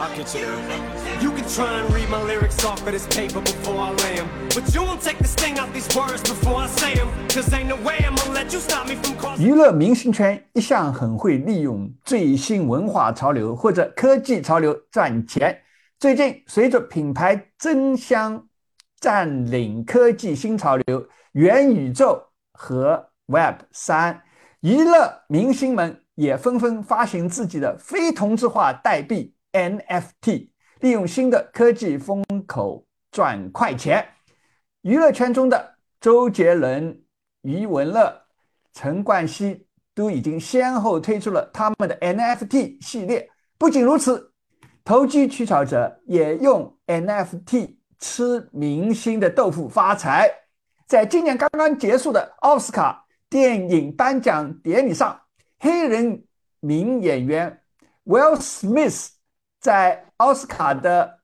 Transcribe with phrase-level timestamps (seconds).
[0.00, 1.20] I'll get you there.
[1.20, 4.28] You can try and read my lyrics off of this paper before I lay them.
[4.54, 7.08] But you won't take the sting out these words before I say them.
[7.28, 9.44] Cause ain't no way I'm gonna let you stop me from causing.
[9.44, 15.62] 娱乐明星圈一向很会利用最新文化潮流或者科技潮流赚钱。
[15.98, 18.46] 最近，随着品牌争相
[19.00, 22.22] 占领科技新潮流、元宇宙
[22.52, 24.22] 和 Web 三，
[24.60, 34.06] 娱乐明星们也纷纷发行自己的非同质化代币 NFT，利用新的科技风口赚快钱。
[34.82, 37.02] 娱乐圈中的周杰伦、
[37.42, 38.22] 余文乐、
[38.72, 43.28] 陈冠希都已经先后推出了他们的 NFT 系列。
[43.58, 44.32] 不仅如此，
[44.84, 50.32] 投机取巧者也用 NFT 吃明星的豆腐发财。
[50.86, 55.20] 在今年刚刚结束的奥斯卡电影颁奖典礼上，
[55.58, 56.24] 黑人
[56.60, 57.60] 名演员
[58.04, 59.08] Will Smith
[59.60, 61.20] 在奥斯卡的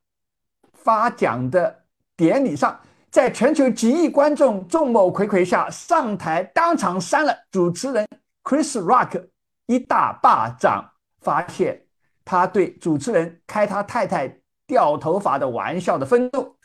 [0.72, 1.84] 发奖的
[2.16, 8.06] 典礼上，在全球几亿观众众目睽睽下上台，当场扇了主持人
[8.42, 9.28] Chris Rock
[9.66, 11.86] 一大巴掌，发泄
[12.24, 16.56] 他对主持人开他太太掉头发的玩笑的愤怒。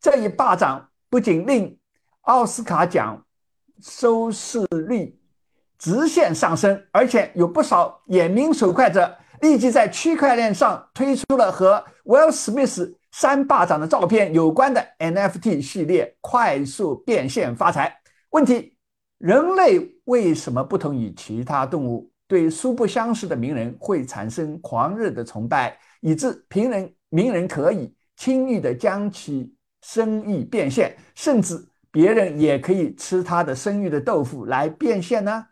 [0.00, 1.78] 这一巴掌不仅令
[2.22, 3.24] 奥斯卡奖
[3.80, 5.20] 收视率
[5.78, 17.94] 直线上升，而且有不少眼明手快者立即在区块链上推出了和 Will Smith 三巴掌的照片有关的 NFT 系列，快速变现发财。
[18.30, 18.76] 问题：
[19.18, 35.46] 人类为什么不同于其他动物，对素不相识的名人会产生狂热的崇拜，以致平人名人可以轻易的将其生意变现，甚至别人也可以吃他的生育的豆腐来变现呢？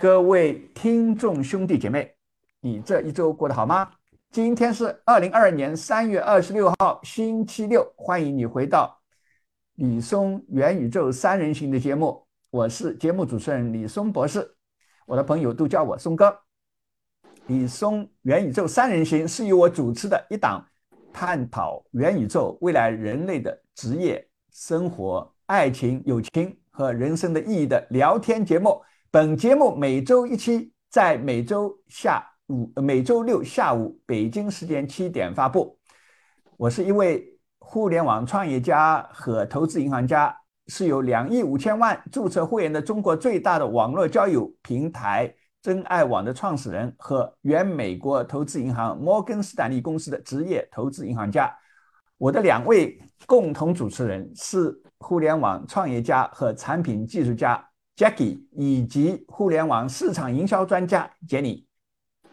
[0.00, 2.14] 各位听众兄弟姐妹，
[2.60, 3.90] 你这一周过得好吗？
[4.30, 8.96] 今天是二零二二年三月二十六号，星期六，欢迎你回到
[9.74, 14.54] 李松元宇宙三人行的节目，我是节目主持人李松博士，
[15.04, 16.32] 我的朋友都叫我松哥。
[17.48, 20.64] 李松元宇宙三人行是由我主持的一档
[21.12, 28.80] 探讨元宇宙未来人类的职业、生活、爱情、友情和人生的意义的聊天节目。
[29.10, 35.78] 本节目每周一期，在每周下午、每周六下午北京时间七点发布。
[36.58, 37.26] 我是一位
[37.58, 40.36] 互联网创业家和投资银行家，
[40.66, 51.50] 是有两亿五千万注册会员的中国最大的网络交友平台真爱网的创始人和原美国投资银行摩根斯坦利公司的职业投资银行家。
[52.18, 57.64] 我的两位共同主持人是互联网创业家和产品技术家。
[57.98, 61.64] Jackie 以及互联网市场营销专家 Jenny，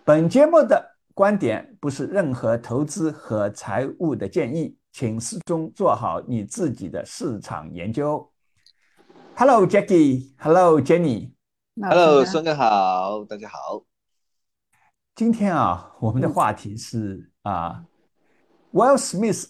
[0.04, 8.32] 本节目的观点不是任何投资和财务的建议，请始终做好你自己的市场研究。
[9.36, 13.84] Hello Jackie，Hello Jenny，Hello 孙哥好，大家好。
[15.16, 17.86] 今天啊，我们的话题是啊
[18.72, 19.48] ，Will Smith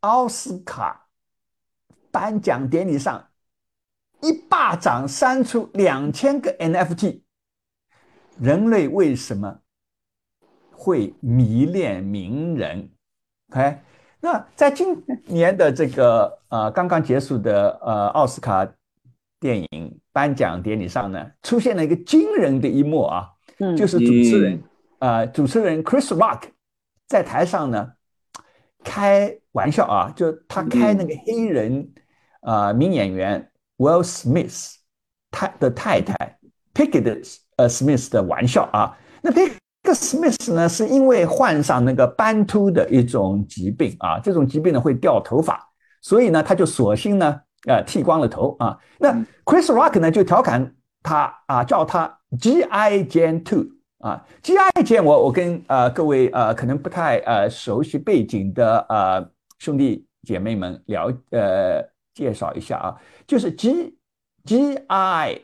[0.00, 1.08] 奥斯卡
[2.10, 3.27] 颁奖典礼上。
[4.20, 7.20] 一巴掌扇出两千个 NFT，
[8.40, 9.60] 人类为什么
[10.72, 12.90] 会迷恋名人
[13.50, 13.78] ？OK，
[14.18, 18.68] 那在今年的这个呃刚刚结束的呃奥斯卡
[19.38, 23.28] 电影颁奖典礼上呢，出现了一个惊人的一幕啊，
[23.76, 24.62] 就是主持人
[24.98, 26.42] 啊主持人 Chris Rock
[27.06, 27.92] 在台上呢
[28.82, 31.92] 开玩笑啊，就他开那个黑人
[32.40, 33.48] 啊名演员。
[33.78, 34.74] Will Smith
[35.30, 36.38] 太的太太
[36.74, 39.56] Pickett 呃 Smith 的玩笑啊，那 Pickett
[39.94, 45.60] Smith 呢是因为患上那个斑秃的一种疾病啊，这种疾病呢会掉头发，
[46.02, 48.78] 所以呢他就索性呢呃剃光了头啊。
[48.98, 49.12] 那
[49.44, 53.04] Chris Rock 呢就调侃他啊，叫他 G.I.
[53.04, 53.64] Jane Two
[53.98, 54.70] 啊，G.I.
[54.82, 61.84] Jane 我我跟呃各位呃可能不太呃熟悉背景的呃兄弟姐妹们聊呃。
[62.14, 62.96] 介绍一下啊，
[63.28, 63.94] 就是 G
[64.44, 65.38] G I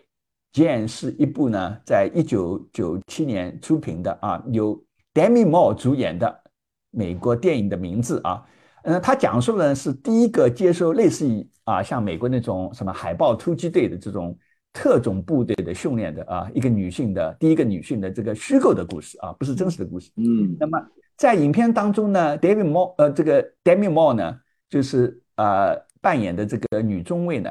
[0.55, 4.83] Jane 是一部呢，在一九九七年出品的啊，由
[5.13, 6.43] Demi Moore 主演的
[6.91, 8.43] 美国电影的名字啊，
[8.85, 14.35] 嗯，他讲述的是第一个接受类似于啊，像美国那种什么海豹突击队的这种
[14.73, 20.11] 特种部队的训练的啊，一个女性的第一个女性的这个虚构的故事啊，不是真实的故事。
[20.17, 20.83] 嗯，那么
[21.19, 24.41] 在影片当中呢，David Moore 呃，这个 Demi Moore 呢，
[24.71, 25.79] 就是呃。
[26.05, 27.51] 扮演的这个女中尉呢，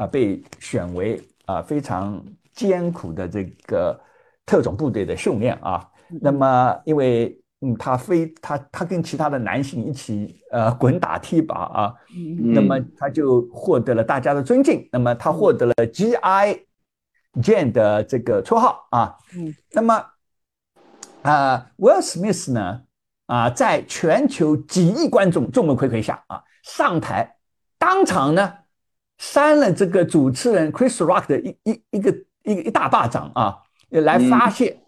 [0.00, 2.24] 啊，被选为啊非常
[2.54, 4.00] 艰苦的这个
[4.46, 5.86] 特种部队的训练啊。
[6.22, 11.94] 那么因为嗯，他非他他跟其他的男性一起呃滚打踢靶啊，
[12.54, 14.88] 那么他就获得了大家的尊敬。
[14.90, 16.60] 那么他获得了 G.I.
[17.34, 19.14] Jane 的这个绰号啊。
[19.36, 20.02] 嗯，那么
[21.20, 22.80] 啊，Will Smith 呢
[23.26, 27.36] 啊，在全球几亿观众众目睽睽下啊，上台
[27.78, 28.54] 当场呢
[29.20, 32.10] 扇了这个主持人 Chris Rock 的一一一个
[32.42, 33.58] 一个一大巴掌啊，
[33.90, 34.78] 来发泄。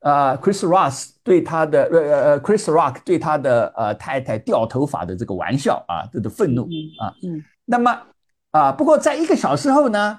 [0.00, 6.64] 啊，Chris Rock 对他的呃呃，Chris Rock 对他的呃太太掉头发的这个玩笑啊，这个愤怒
[6.98, 7.96] 啊，嗯，那么
[8.50, 10.18] 啊，不过在一个小时后呢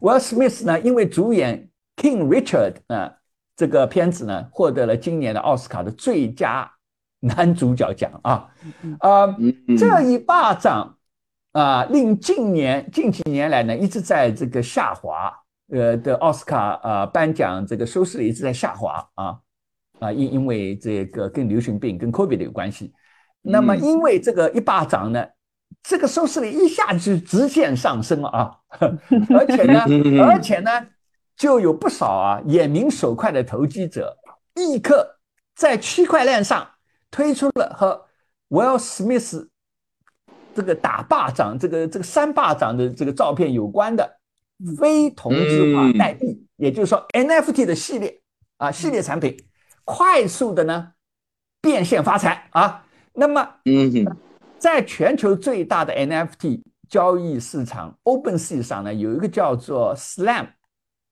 [0.00, 3.12] ，Will Smith 呢，因为主演 King Richard 啊
[3.54, 6.72] 这个片子呢，获得了今年的奥斯卡的最佳
[7.20, 8.48] 男主角奖啊，
[9.00, 9.36] 啊，
[9.78, 10.96] 这一巴掌
[11.52, 15.32] 啊，令近年近几年来呢，一直在这个下滑。
[15.72, 19.38] 呃的奥斯卡啊颁奖这个收视率一直在下滑啊
[20.00, 22.92] 啊因因为这个跟流行病跟 COVID 有关系，
[23.40, 25.24] 那么因为这个一巴掌呢，
[25.80, 28.56] 这个收视率一下就直线上升了啊，
[29.30, 29.84] 而且呢
[30.20, 30.70] 而且呢
[31.36, 34.18] 就有不少啊眼明手快的投机者
[34.56, 35.20] 立刻
[35.54, 36.68] 在区块链上
[37.12, 38.06] 推出了和
[38.48, 39.49] Will Smith
[40.54, 44.16] 这个打巴掌这个这个扇巴掌的这个照片有关的。
[44.76, 48.20] 非同质化代币，也就是说 NFT 的系列
[48.58, 49.34] 啊，系列产品，
[49.86, 50.92] 快速的呢
[51.62, 52.84] 变现发财啊。
[53.14, 53.90] 那么，嗯，
[54.58, 56.60] 在全球最大的 NFT
[56.90, 60.48] 交易市场 OpenSea 上呢，有一个叫做 Slam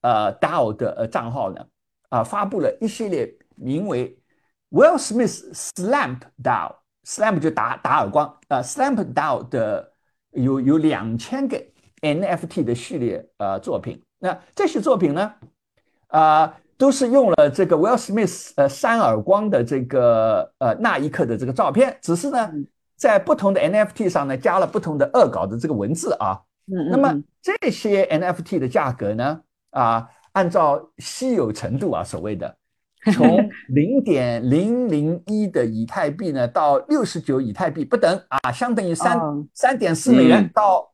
[0.03, 1.65] 呃 DAO 的呃账号呢，
[2.11, 4.15] 啊，发布了一系列名为
[4.69, 6.19] Will Smith Slam
[7.09, 9.93] DAO，Slam 就打打耳光啊，Slam DAO 的
[10.33, 11.59] 有有两千个。
[12.01, 15.35] NFT 的系列呃作品，那这些作品呢，
[16.07, 22.49] 啊，都是用了这个 Will Smith 呃扇耳光的这个呃那一刻的这个照片，只是呢，
[22.95, 26.41] 在不同的 NFT 上呢加了不同的恶搞的这个文字啊。
[26.73, 29.41] 嗯那么这些 NFT 的价格呢，
[29.71, 32.57] 啊，按照稀有程度啊，所谓的
[33.13, 39.19] 从零点零零一的以太币呢到六十九以太币不等啊，相当于三
[39.55, 40.87] 三点四美元到。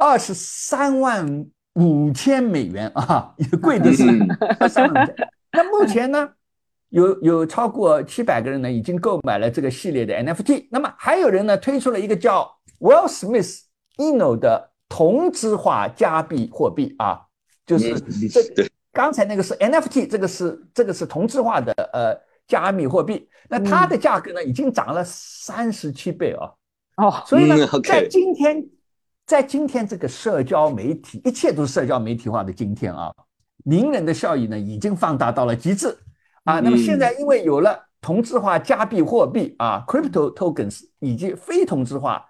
[0.00, 1.44] 二十三万
[1.74, 4.04] 五千美元啊，也贵的是
[4.60, 5.12] 二三万。
[5.50, 6.30] 那目前呢，
[6.90, 10.68] 有有超过七百个人呢，已经购买了这个系列的 NFT。
[10.70, 12.48] 那么还有人呢，推出了一个叫
[12.78, 13.62] Will Smith
[13.96, 17.22] Eno 的同质化加币货币啊，
[17.66, 17.98] 就是
[18.28, 18.67] 这
[18.98, 23.28] 刚才那个是 NFT，这个是这个是同质化的呃加密货币。
[23.48, 26.50] 那它的价格呢，已经涨了三十七倍啊。
[26.96, 27.54] 哦，所以呢，
[27.84, 28.66] 在今天。
[29.24, 33.12] 在今天这个社交媒体，一切都是社交媒体化的今天啊，
[33.62, 35.94] 名人的效益呢已经放大到了极致
[36.44, 36.60] 啊。
[36.60, 42.24] 那么现在因为有了同质化加密货币啊，crypto tokens 以及非同质化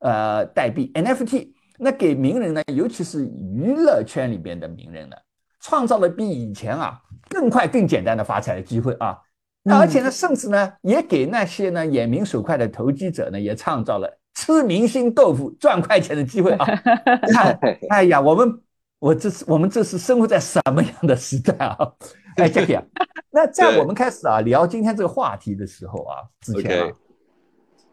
[0.00, 5.16] 呃代币 NFT，那给名人呢，尤其是娱乐圈里边的名人呢，
[5.62, 7.00] 创造了比以前啊
[7.30, 9.18] 更快更简单的发财的机会啊。
[9.62, 14.18] 那而且呢，甚至呢，也给那些呢眼明手快的投机者呢，也创造了。
[14.34, 16.66] 吃明星豆腐赚快钱的机会啊！
[17.32, 17.58] 看，
[17.90, 18.60] 哎呀，我们
[18.98, 21.76] 我这是我们这是生活在什么样的时代啊？
[22.38, 22.82] 哎，Jackie 啊，
[23.30, 26.90] 那在我们开始啊聊今天这个话题的时候啊，之前啊，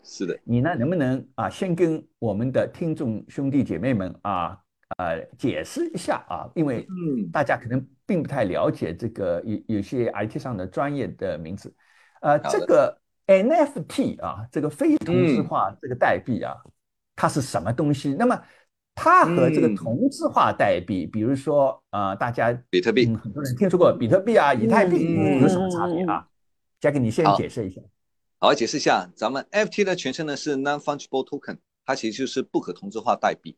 [0.02, 4.58] 是的，你呢能不能啊先跟我们的听众兄弟姐妹们啊
[4.98, 6.50] 呃解释一下啊？
[6.56, 11.74] 因为嗯大家可能并不太了解这个有有些 IT 上的专业的名字，
[12.22, 13.00] 呃，这个。
[13.30, 16.56] NFT 啊，这个非同质化这个代币啊，
[17.16, 18.16] 它是什么东西？
[18.16, 18.42] 那么
[18.96, 26.28] 它和这个同质化代币，比如说啊，大家比特币，很多人听说过比特币啊、以太币有什么差别啊？
[26.80, 27.80] 加给你先解释一下。
[28.40, 33.56] 好，解释一下，咱们 NFT 的全称呢是 Non-Fungible Token，它其实就是不可同质化代币。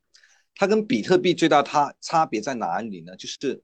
[0.56, 3.16] 它跟比特币最大它差别在哪里呢？
[3.16, 3.62] 就是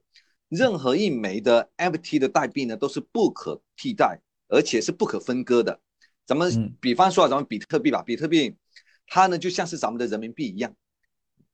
[0.48, 5.80] 任何一枚的 NFT 的代币呢都是不可替代，而且是不可分割的。
[6.26, 8.56] 咱们比方说啊，咱们比特币吧，比特币
[9.06, 10.74] 它呢就像是咱们的人民币一样。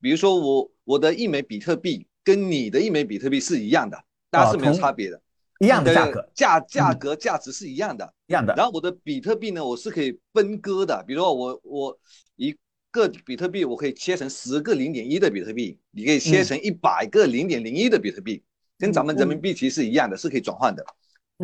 [0.00, 5.20] 比如说我我的一枚比特币跟你的一枚比特币是一样的，大家是没有差别的，
[5.60, 8.54] 一样的价格，价价格价值是一样的，一样的。
[8.54, 11.98] 然后我的比特币呢，我是可以分割的，比如说我我
[12.36, 12.54] 一
[12.94, 18.42] 个比特币我可以切成十个零点一的比特币，你可以切成一百个零点零一的比特币，
[18.78, 20.86] 跟咱们人民币其实是一样的，是可以转换的。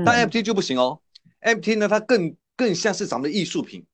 [0.07, 1.01] 但 FT 就不行哦
[1.43, 2.35] ，FT 呢它更。
[2.57, 3.87] 更像是咱们的艺术品，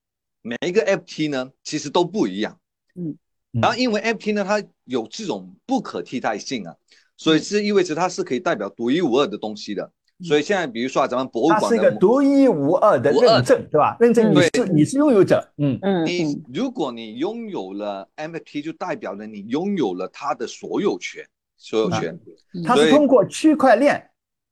[0.43, 2.59] 每一个 FT 呢，其实都不一样。
[2.97, 3.17] 嗯，
[3.53, 6.75] 然后因为 FT 呢，它有这种不可替代性啊，
[7.17, 9.93] 所以是意味着它是可以代表独一无二的东西的。
[10.25, 13.97] 所以现在比如说啊，咱们博物它是一个独一无二的认证，对吧？
[14.01, 21.23] 认证你是你是拥有者，嗯，嗯你嗯如果你拥有了 MFT，就代表了你拥有了它的所有权，
[21.59, 22.19] 所有权
[22.65, 24.03] 它是通过区块链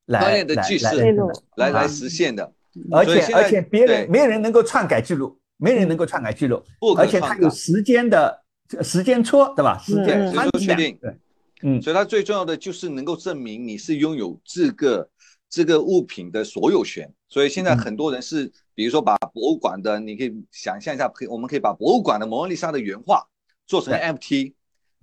[0.07, 0.55] 来来来
[1.57, 2.53] 来来实现的，
[2.93, 4.07] 而且而且别人对。
[4.09, 7.35] 没人能够篡改记录，没人能够篡改记录，不而且它。
[7.39, 8.43] 有时间的
[8.83, 9.79] 时间戳，对吧？
[9.79, 11.15] 时嗯间嗯穿起来这就确定对，
[11.63, 15.09] 嗯，所以它最重要的就是能够证明你是拥有这个
[15.49, 17.13] 这个物品的所有权。
[17.29, 17.79] 所以现在嗯。
[17.79, 23.27] 很多人是，比如说把博物馆的，你可以想象一下，可以我们可以把博物馆的蒙娜丽莎的原画
[23.67, 24.01] 做成对。
[24.01, 24.53] NFT，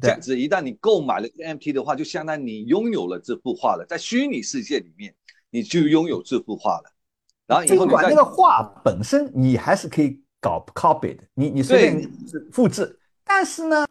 [0.01, 5.13] 这样子一旦你购买了这个 NFT 的话，就相当于你拥有了这幅画了，在虚拟世界里面
[5.49, 6.91] 你就拥有这幅画了。
[7.47, 12.11] 然后以后你管那个画本身你还是可以搞 copy 的，你你随便
[12.51, 13.85] 复制，但是呢，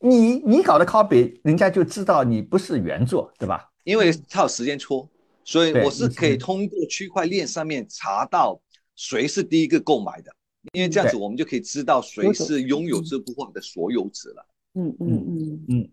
[0.00, 3.70] 你你搞的 copy，人家就知道你不是原作，对吧？
[3.84, 5.08] 因为它有时间戳，
[5.48, 8.60] 所以我是可以通过区块链上面查到
[8.96, 10.30] 谁是第一个购买的，
[10.74, 14.46] 因为这样子我们就可以知道谁是拥有这幅画的所有者了。
[14.74, 15.90] 嗯嗯嗯嗯，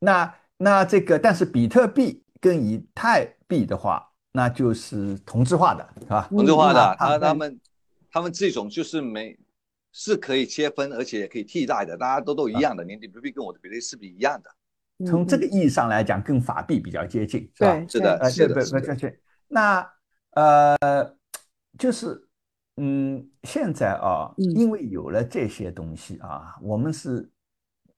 [0.00, 6.26] 那那这个，但是比特币跟以太币的话，那就是同质化的，是吧？
[6.28, 7.60] 同质化的，嗯他他们
[8.10, 9.38] 他们这种就是没
[9.92, 14.50] 是可以切分，而且也可以替代的，大家都都一样的，连比特币跟我的比特币是一样的。
[14.98, 17.86] 嗯，从这个意义上来讲，跟法币比较接近，是吧？
[17.86, 19.20] 是的，呃，是的，对对对。
[19.46, 19.86] 那
[20.30, 21.16] 呃，
[21.78, 22.26] 就是
[22.76, 27.30] 嗯，现在啊，嗯因为有了这些东西啊，我们是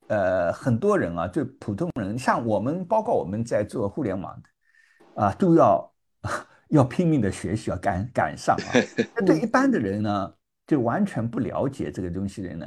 [0.08, 5.92] 呃很多人啊，就普通人，像我们，包括我们在做互联网的啊，都要
[6.70, 8.74] 要拼命的学习，要赶赶上啊。
[9.14, 10.34] 那对一般的人呢，
[10.66, 12.66] 就完全不了解这个东西的人呢，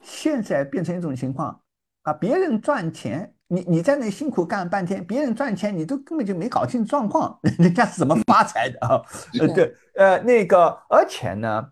[0.00, 1.58] 现在变成一种情况
[2.02, 3.34] 啊，别人赚钱。
[3.52, 9.02] 你你在那辛苦干了半天，别人赚钱，你都根本就没搞清状况， 人家是怎么发财的啊？
[9.38, 11.70] 呃，对，呃，那个，而且呢，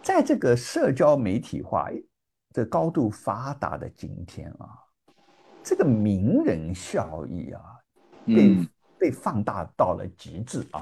[0.00, 1.90] 在这个社交媒体化
[2.54, 4.78] 这高度发达的今天啊，
[5.60, 7.60] 这个名人效益啊，
[8.24, 10.80] 被、嗯被放大到了极致啊。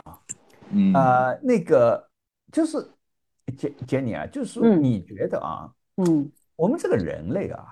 [0.68, 2.06] 嗯呃，那个
[2.52, 2.76] 就是
[3.56, 7.64] 杰杰尼啊，就是你觉得啊，嗯我们这个人类啊，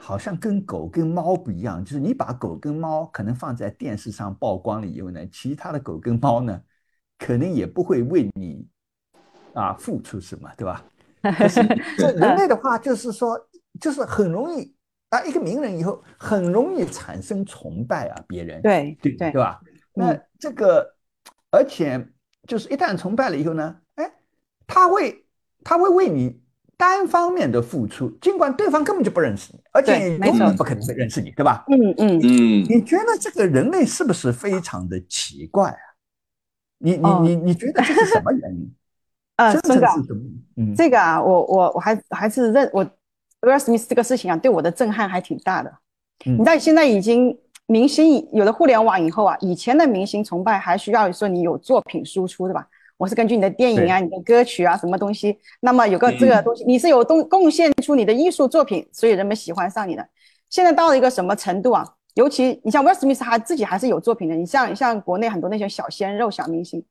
[0.00, 6.60] 好像跟狗跟猫不一样，就是你把狗跟猫可能放在电视上曝光了以后呢，其他的狗跟猫呢，
[7.18, 8.66] 可能也不会为你
[9.52, 10.82] 啊付出什么，对吧？
[11.36, 11.60] 可是
[11.98, 13.38] 这人类的话，就是说，
[13.78, 14.74] 就是很容易
[15.10, 19.60] 啊，一个名人以后很容易产生崇拜啊，别人对对对对吧？
[19.92, 20.96] 那这个，
[21.50, 22.08] 而且
[22.48, 24.10] 就是一旦崇拜了以后呢，哎，
[24.66, 25.26] 他会
[25.62, 26.40] 他会为你
[26.80, 31.64] 单方面的付出，尽管对方根本就不认识你，而且对没错永远不可能会认识你，对吧？
[31.68, 35.78] 嗯嗯嗯你觉得这个人类是不是非常的奇怪啊？
[36.78, 38.74] 你你哦你你觉得这是什么原因？
[39.36, 40.14] 呃，真孙哥，的是？
[40.56, 42.84] 嗯，这个啊，我我我还还是认我
[43.42, 45.70] Will Smith 这个事情啊，对我的震撼还挺大的。
[46.26, 52.66] 嗯你知道现在已经明星有了互联网以后啊，以前的明星崇拜还需要说你有作品输出对吧？
[53.00, 60.06] 我是根据你的电影啊、你的歌曲啊什么东西，那么有个这个东西，你是有贡贡献出你的艺术作品，所以人们喜欢上你的。
[60.50, 61.82] 现在到了一个什么程度啊？
[62.12, 66.84] 尤其你像 Will Smith 他自己还是有作品的，你像像国内很多那些小鲜肉、小明星，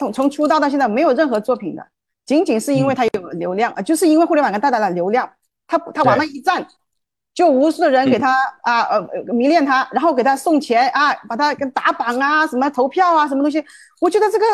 [0.00, 1.86] 从从出道到现在没有任何作品的，
[2.24, 5.30] 仅仅是因为他有流量，啊就是因为互联网带来了流量，
[5.68, 6.66] 他他往那一站，
[7.32, 13.64] 就无数的人给他啊呃呃迷恋他，然后给他送钱啊，把他跟打榜啊，什么投票啊，什么东西，
[14.00, 14.44] 我觉得这个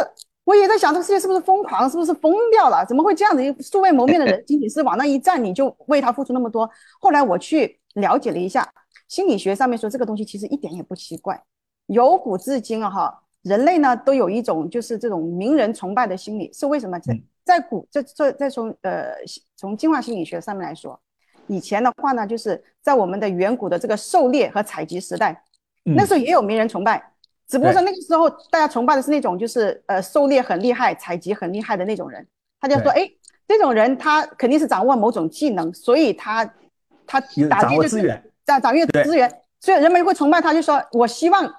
[0.44, 2.84] 我也在想，这个世界是不是疯狂，是不是疯掉了？
[2.86, 3.44] 怎么会这样子？
[3.44, 6.68] 一个素未谋面的人，仅仅是往那一站，你就为他付出那么多？
[7.00, 8.68] 后来我去了解了一下，
[9.08, 11.42] 心理学上面说这个东西其实一点也不奇怪，
[11.86, 16.98] 由古至今啊哈，人类呢都有一种就是这种名人崇拜的心理，是为什么？
[16.98, 19.14] 在嗯在古在在在从呃
[19.56, 21.00] 从进化心理学上面来说，
[21.48, 25.44] 以前的话呢，就是在我们的远古的这个狩猎和采集时代，
[25.84, 27.11] 嗯那时候也有名人崇拜，
[27.52, 32.26] 只不过说那个时候大家崇拜的是那种就是呃狩猎很厉害、采集很厉害的那种人，
[32.58, 33.06] 他就说，哎，
[33.46, 36.42] 这种人他肯定是掌握某种技能，所以他
[37.06, 39.30] 他打击就是掌掌握对资源，
[39.60, 41.54] 所以人们会崇拜他，就说我希望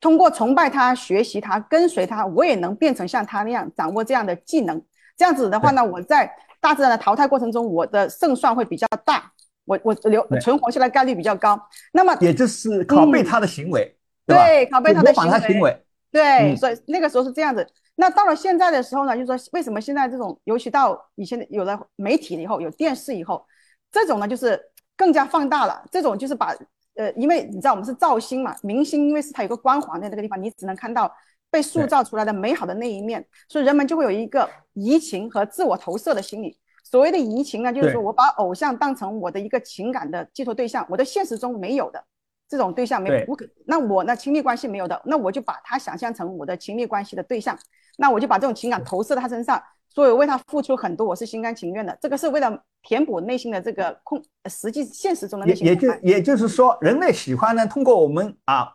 [0.00, 4.82] 通过崇拜他、学习他、跟随他，我也能变成像他那样掌握这样的技能。
[5.16, 9.30] 这样子的话呢，我在大自然的淘汰过程中，我的胜算会比较大，
[9.64, 11.58] 我我留存活下来概率比较高。
[11.92, 13.95] 那么也就是拷贝他的行为，吧？
[14.26, 15.30] 对拷贝他的行
[15.60, 17.66] 为对，嗯所以那个时候是这样子。
[17.94, 23.44] 那到了现在的时候呢，就是说为什么现在这种，尤其到以前的有了媒体以后，有电视以后，
[23.90, 24.60] 这种呢就是
[24.96, 25.82] 更加放大了。
[25.90, 26.54] 这种就是把
[26.96, 31.10] 呃，因为你知道我们是造星嘛，明星因为是他有个光环在那个地方，你只能看到
[31.50, 36.58] 被塑造出来的美好的那一面，所以人们就会有一个移情和自我投射的心理。
[36.84, 42.04] 所谓的移情呢，就是说我把偶像当成我的一个情感的寄托对象，我的现实中没有的
[42.48, 47.58] 这种对象没不可，那我那亲密关系没有的，那我就把他想象成我的亲密关系的对象，
[47.98, 51.96] 那我就把这种情感投射到他身上，所以为他付出很多，我是心甘情愿的。
[52.00, 55.66] 这个是为了填补内心的这个空，实际现实中的内心。
[55.66, 58.68] 也也就也就是说，人类喜欢呢，通过我们啊，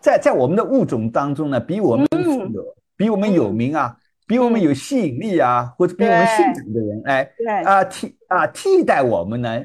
[0.00, 2.64] 在在我们的物种当中呢，比我们富有，
[2.96, 3.96] 比我们有名啊。
[4.24, 7.32] 比我们有吸引力啊，或者比我们性感的人，哎，
[7.64, 9.62] 啊替啊替代我们呢，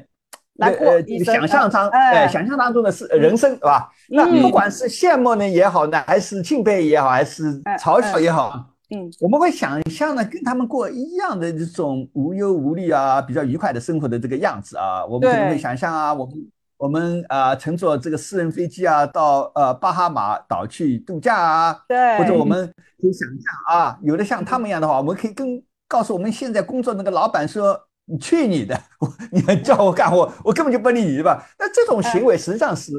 [0.58, 2.28] 呃呃，想象当哎。
[2.28, 3.90] 想象当中的是人生，是吧？
[4.08, 16.34] 那不管是羡慕呢也好呢，还是敬佩也好，还是嘲笑也好，嗯，我们会想象呢跟他们过一样的这种无忧无虑啊，比较愉快的生活的这个样子啊，我们可能会想象啊，我们。
[16.78, 22.72] 我们啊，乘坐这个私人飞机啊，到呃巴哈马岛去度假啊，对，或者我们
[23.02, 27.76] 可以想象啊，有的像他们一样的话，我们可以跟告诉我们现在工作那个老板说
[28.08, 32.92] ：“你去你的， 我你叫我干活，我根本就不理你，对吧？”那这种行为实际上是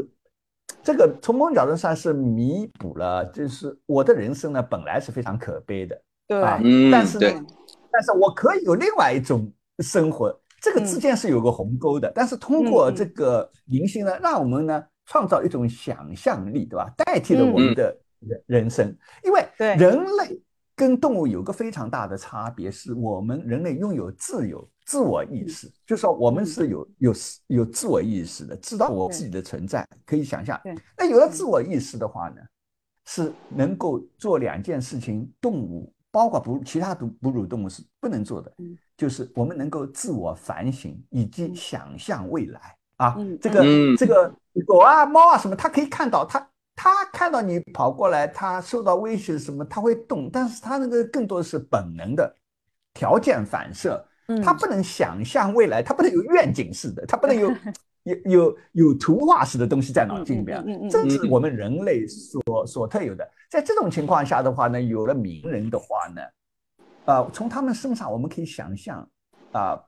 [0.83, 6.41] 这个从某种角度上是弥补了，就是我的人生呢本来是非常可悲的，对，
[6.91, 7.45] 但是呢，
[7.91, 10.39] 但是我可以有另外一种生活。
[10.61, 16.91] 这个之间是有个鸿沟的，但是通过这个明星呢，让我们呢创造一种想象力，对吧？
[16.97, 20.41] 代替了我们的人人生，因为人类
[20.75, 27.13] 跟动物有个非常大的差别，是我们人类拥有自由、自我意识，就是说我们是有有
[27.45, 30.59] 有自我意识的，知道我自己的存在，可以想象。
[30.97, 32.41] 那有了自我意识的话呢，
[33.05, 38.51] 是能够做两件事情，动物包括哺其他哺哺乳动物是不能做的。
[38.97, 43.63] 就是我们能够自我反省以及想象未来啊，这个
[43.95, 44.33] 这个
[44.65, 52.35] 狗啊、猫啊什么，它可以看到，它它看到你跑过来，它受到威胁什么，它会动，但是它那个更多的是本能的
[52.95, 54.03] 条件反射，
[54.43, 57.51] 它不能想象未来，他不能有愿景式的，他不能有
[58.03, 63.29] 有有有图画式的东西在脑筋里边，这是我们人类所所特有的。
[63.49, 66.21] 在这种情况下的话呢，有了名人的话呢。
[67.05, 69.09] 啊，从他们身上我们可以想象，
[69.51, 69.81] 啊，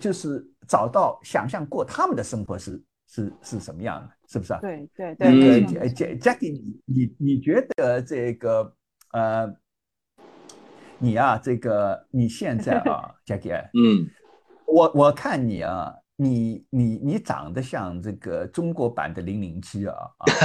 [0.00, 4.58] 就是找到想象过他们的生活是是是什么样的，是不是啊？
[4.60, 5.30] 对对对。
[5.30, 8.74] 那个贾 Jackie，你你你觉得这个
[9.12, 9.46] 呃，
[10.98, 14.08] 你啊，这个你现在啊， Jackie，嗯，
[14.66, 15.94] 我我看你啊。
[16.18, 19.94] 你你你长得像这个中国版的零零七啊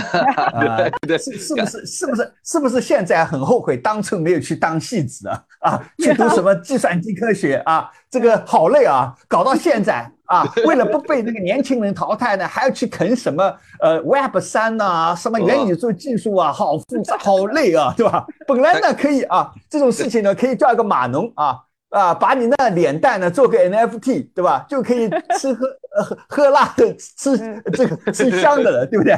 [0.54, 0.78] 啊！
[1.18, 5.84] 是是不是是不是是不是现在很后悔当初没有去当戏子啊啊？
[5.98, 7.90] 去读什么计算机科学啊？
[8.10, 9.16] 这个好累啊！
[9.30, 18.26] 搞到现在啊，为了不被那个年轻人淘汰呢，还要去啃什么呃 Web 三呐，什么元宇宙技术啊，好复杂，好累啊，对吧？
[18.46, 21.58] 本来呢可以啊，这种事情呢可以叫一个码农啊。
[21.92, 24.66] 啊，把你那脸蛋呢做个 NFT，对吧？
[24.70, 25.68] 就可以吃喝
[26.04, 27.38] 喝喝辣的，吃
[27.74, 29.14] 这个吃香的了，对不对？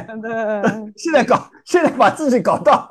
[0.98, 2.90] 现在搞，现在把自己搞到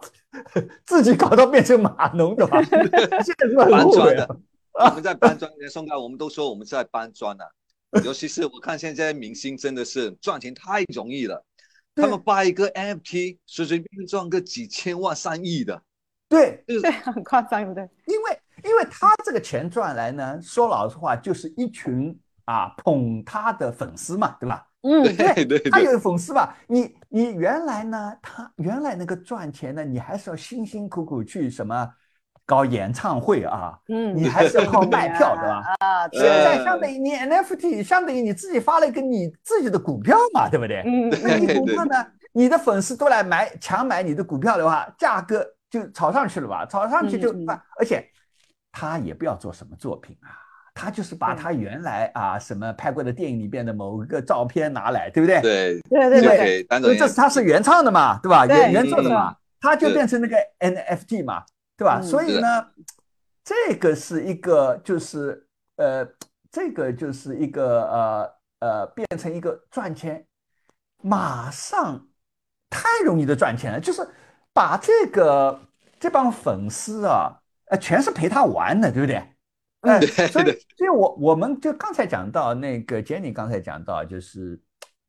[0.86, 2.64] 自己搞到变成码农，对吧？
[3.22, 4.38] 现在是搬砖的，
[4.72, 5.52] 我们在搬 砖。
[5.70, 7.44] 宋哥，我们都说我们是在搬砖呢。
[8.06, 11.44] 尤其是我看现在明星真的是赚钱太容易了，
[11.94, 15.82] 他们发一个 NFT，随随便便赚个几千万、上亿的。
[16.30, 17.84] 对，对，很夸张，对不对？
[18.08, 18.40] 因为。
[18.64, 24.66] 因为他这个钱赚来呢，说老实话，就是一群啊捧他的粉丝嘛，对吧？
[24.84, 26.56] 嗯，对对，他有粉丝吧？
[26.68, 31.90] 你你原来呢，他原来那个赚钱呢，你还是要辛辛苦苦去什么
[32.46, 33.80] 搞演唱会啊？
[33.88, 35.64] 嗯，你还是要靠卖票，对吧？
[35.80, 40.84] 啊，现在相当于你 NFT，相当于你自己发了一个你自己的股票嘛，对不对？
[40.86, 41.96] 嗯，那你股票呢？
[42.34, 46.66] 你的粉丝都来买抢买你的股票的话，价格就炒上去了吧？
[46.66, 47.34] 炒上去就
[47.80, 48.06] 而且。
[48.74, 50.34] 他也不要做什么作品啊，
[50.74, 55.40] 他就是把他原来啊什么拍过的电影里边的某一个照片拿来，对不对？
[55.42, 58.48] 对对对对，因为这是他是原创的嘛，对吧？
[58.48, 61.46] 原原作的嘛，他就变成那个 NFT 嘛，
[61.78, 62.02] 对吧？
[62.02, 62.68] 所以呢，
[63.44, 66.04] 这个是一个就是呃，
[66.52, 70.26] 这个就是一个呃呃，变成一个赚钱，
[71.04, 72.08] 马上
[72.72, 74.02] 太容易的赚钱了，就是
[74.52, 75.62] 把这个
[76.00, 77.40] 这帮粉丝啊。
[77.80, 79.24] 全是陪他玩的，对不对？
[79.82, 80.00] 嗯，
[80.30, 80.46] 所以，
[80.78, 84.58] 所以我我们就刚才讲到那个 Jenny 刚才讲到，就是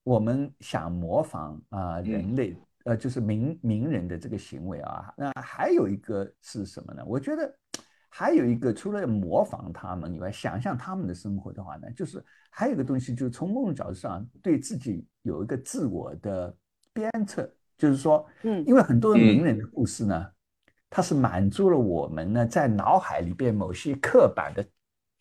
[0.03, 5.14] 我们想模仿啊人类，呃，就是名名人的这个行为啊。
[5.17, 7.05] 那还有一个是什么呢？
[7.07, 7.55] 我觉得
[8.09, 16.53] 还有一个，除了模仿他们以外，想象他们的生活的话呢，就是还有一个东西，就是从某种角度上对自己有一个自我的
[16.93, 20.27] 鞭策，就是说，嗯，因为很多名人的故事呢。
[20.94, 24.64] 它是满足了我们呢在脑海里边某些刻板的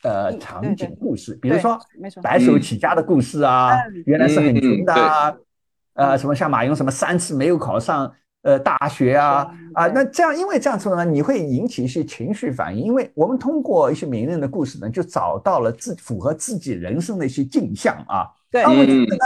[0.03, 1.79] 呃嗯场景故事，比如说
[2.21, 5.29] 白手起家的故事啊，嗯原来是很穷的啊，
[5.95, 18.61] 嗯呃，什么像马云什么三次没有考上呃大学啊啊，那这样因为这样子呢，你会引起一些情绪反应，因为我们通过一些名人的故事呢，就找到了自符合自己人生的一些镜像啊，对。
[18.61, 19.25] 当我觉嗯得呢，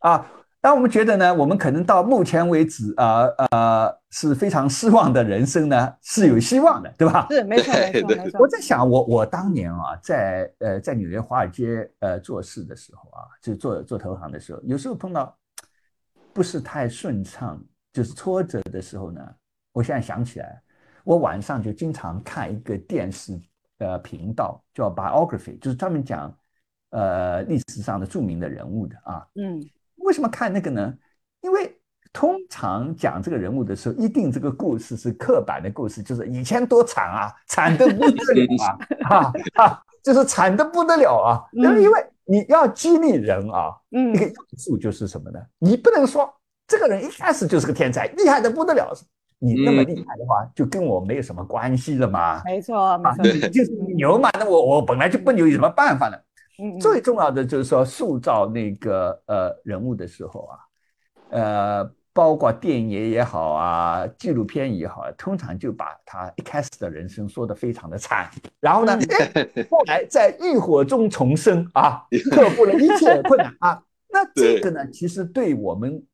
[0.00, 0.26] 啊，
[0.60, 7.26] 当我们觉得呢，我们可能到目前为止啊呃是非常失望的人生呢，是有希望的，对吧？
[7.30, 15.34] 是没错没错没错我，在想，我我当年啊，在呃在纽约华尔街呃做事的时候啊，就做做投行的时候，有时候碰到
[16.34, 17.58] 不是太顺畅，
[17.92, 19.26] 就是挫折的时候呢，
[19.72, 20.60] 我现在想起来，
[21.04, 23.40] 我晚上就经常看一个电视
[23.78, 26.36] 呃频道叫 biography，就是专门讲
[26.90, 29.26] 呃历史上的著名的人物的啊。
[29.36, 29.58] 嗯
[30.10, 30.92] 为什么看那个呢？
[31.40, 31.72] 因为
[32.12, 38.44] 通常讲这个人物的时候，一定这个故事是刻板的故事，就是以前多惨啊， 惨得不得了
[39.08, 39.14] 啊，
[39.54, 41.46] 啊啊，就是惨得不得了啊。
[41.52, 45.38] 嗯那么因为你要激励人啊，嗯一个要素就是什么呢？
[45.60, 46.28] 你不能说
[46.66, 48.92] 这个人一开始就是个天才，厉害的不得了，
[49.38, 52.42] 你那么厉害的话，就跟我没有什么关系了嘛。
[52.44, 56.16] 没错没啊，错，你就是牛嘛，那我我本来就不牛，有什么办法呢？
[56.80, 60.58] 最重要的就是说，塑造那个呃人物的时候啊，
[61.30, 73.82] 呃，包括电影也好啊，纪录片也好啊，通常就把他一开始的人生说的非常的惨，然后呢，哎后来在浴火中重生啊， 克服了一切困难啊。
[74.12, 76.04] 那这个呢，其实对我们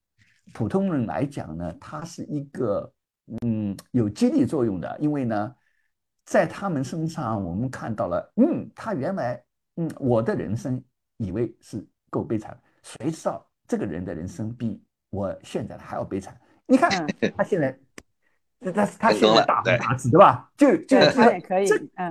[0.52, 2.92] 普通人来讲呢，它是一个
[3.42, 5.54] 嗯有激励作用的，因为呢，
[6.26, 9.42] 在他们身上我们看到了，嗯，他原来
[9.76, 10.82] 嗯我的人生
[11.18, 16.38] 以为是够悲惨，谁知道这个人的人生比我现在的还要悲惨？
[16.66, 17.78] 你看嗯他现在，
[18.60, 20.50] 他他他现在大红对大紫，对吧？
[20.56, 21.66] 就就对就他也可以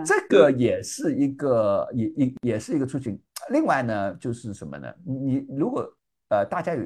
[0.06, 3.20] 这个也是一个也也也是一个出行。
[3.50, 4.94] 另外呢，就是什么呢？
[5.04, 5.16] 你
[5.50, 5.82] 你如果
[6.30, 6.84] 呃大家有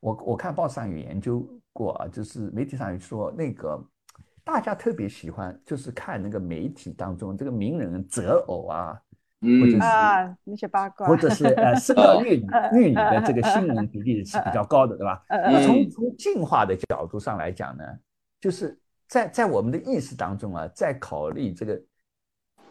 [0.00, 3.82] 我我看报上有研究过啊，就是媒体上有说那个
[4.44, 9.00] 大家特别喜欢就是看那个媒体当中这个名人择偶啊，
[9.60, 15.24] 或者啊那些八卦，或者是呃生儿育女育女的这个新闻比例是比较高的，对吧？
[15.28, 15.64] 嗯那嗯。
[15.64, 17.84] 从从进化的角度上来讲呢，
[18.40, 18.78] 就是
[19.08, 21.82] 在在我们的意识当中啊，在考虑这个，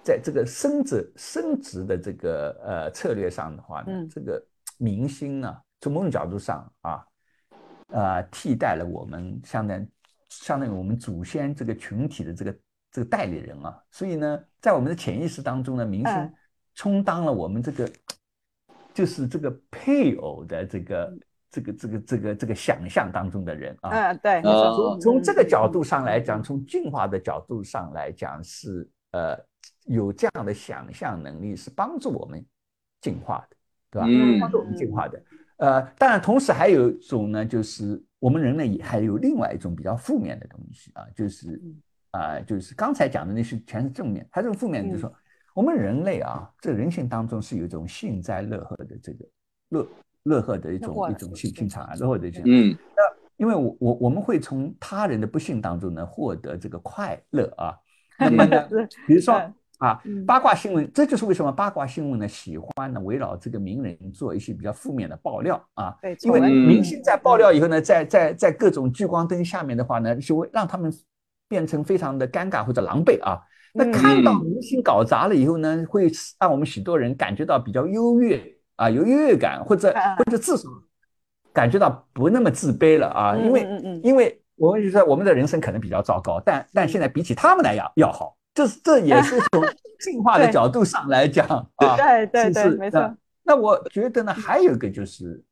[0.04, 4.10] 在这个升值升值的这个呃策略上的话呢，嗯。
[4.10, 4.44] 这个
[4.78, 7.06] 明星呢，从某种角度上啊，
[7.88, 9.88] 呃，替代了我们相当
[10.30, 12.56] 相当于我们祖先这个群体的这个
[12.92, 16.34] 这个代理人啊，所以呢，在我们的潜意识当中呢，明星嗯
[16.76, 17.90] 充当了我们这个
[18.94, 21.18] 就是这个配偶的这个
[21.50, 23.90] 这个这个这个这个想象当中的人啊。
[24.12, 29.38] 嗯对，从从这个角度上来讲，从进化的角度上来讲，是呃
[29.86, 32.46] 有这样的想象能力，是帮助我们
[33.02, 33.56] 进化的，
[33.92, 34.08] 对吧？
[34.08, 35.22] 嗯帮助我们进化的。
[35.58, 45.14] 呃，当然，同时还有一种呢，就是我们人类也还有另外一种比较负面的东西啊，就是嗯啊、就是刚才讲的那些全是正面，还种负面，就是说
[45.56, 49.26] 我们人类啊，这人性当中是有一种幸灾乐祸的这个
[49.70, 49.88] 乐
[50.24, 52.44] 乐祸的一种一种性对性场啊，乐祸的一种。
[52.46, 52.78] 嗯
[53.38, 57.76] 因为我我我们会从他人的不幸当中呢获得这个快乐啊。
[58.18, 58.66] 那么呢，
[59.08, 65.94] 比如说嗯啊嗯，八卦新闻，这就是为什么八卦新闻呢喜欢呢围绕这个名人做一些比较负面的爆料啊。
[66.02, 70.90] 对，因为明星在爆料以后呢，在在在各种聚光灯下面的话呢，就会让他们
[71.50, 73.42] 变成非常的尴尬或者狼狈啊。
[73.76, 73.92] 那嗯。
[73.92, 76.10] 看到明星搞砸了以后呢，会
[76.40, 78.42] 让我们许多人感觉到比较优越
[78.78, 80.16] 啊，有优越感，或者啊。
[80.16, 80.70] 或者至少
[81.54, 84.02] 感觉到不那么自卑了啊，嗯因为嗯嗯。
[84.04, 89.62] 因为我们就说我们的人生可能比较糟糕，但但现在比起他们来要要好，这是这也是从
[90.00, 93.18] 进化的角度上来讲啊，对对对没错那。
[93.48, 95.44] 那我觉得呢，还有一个就是，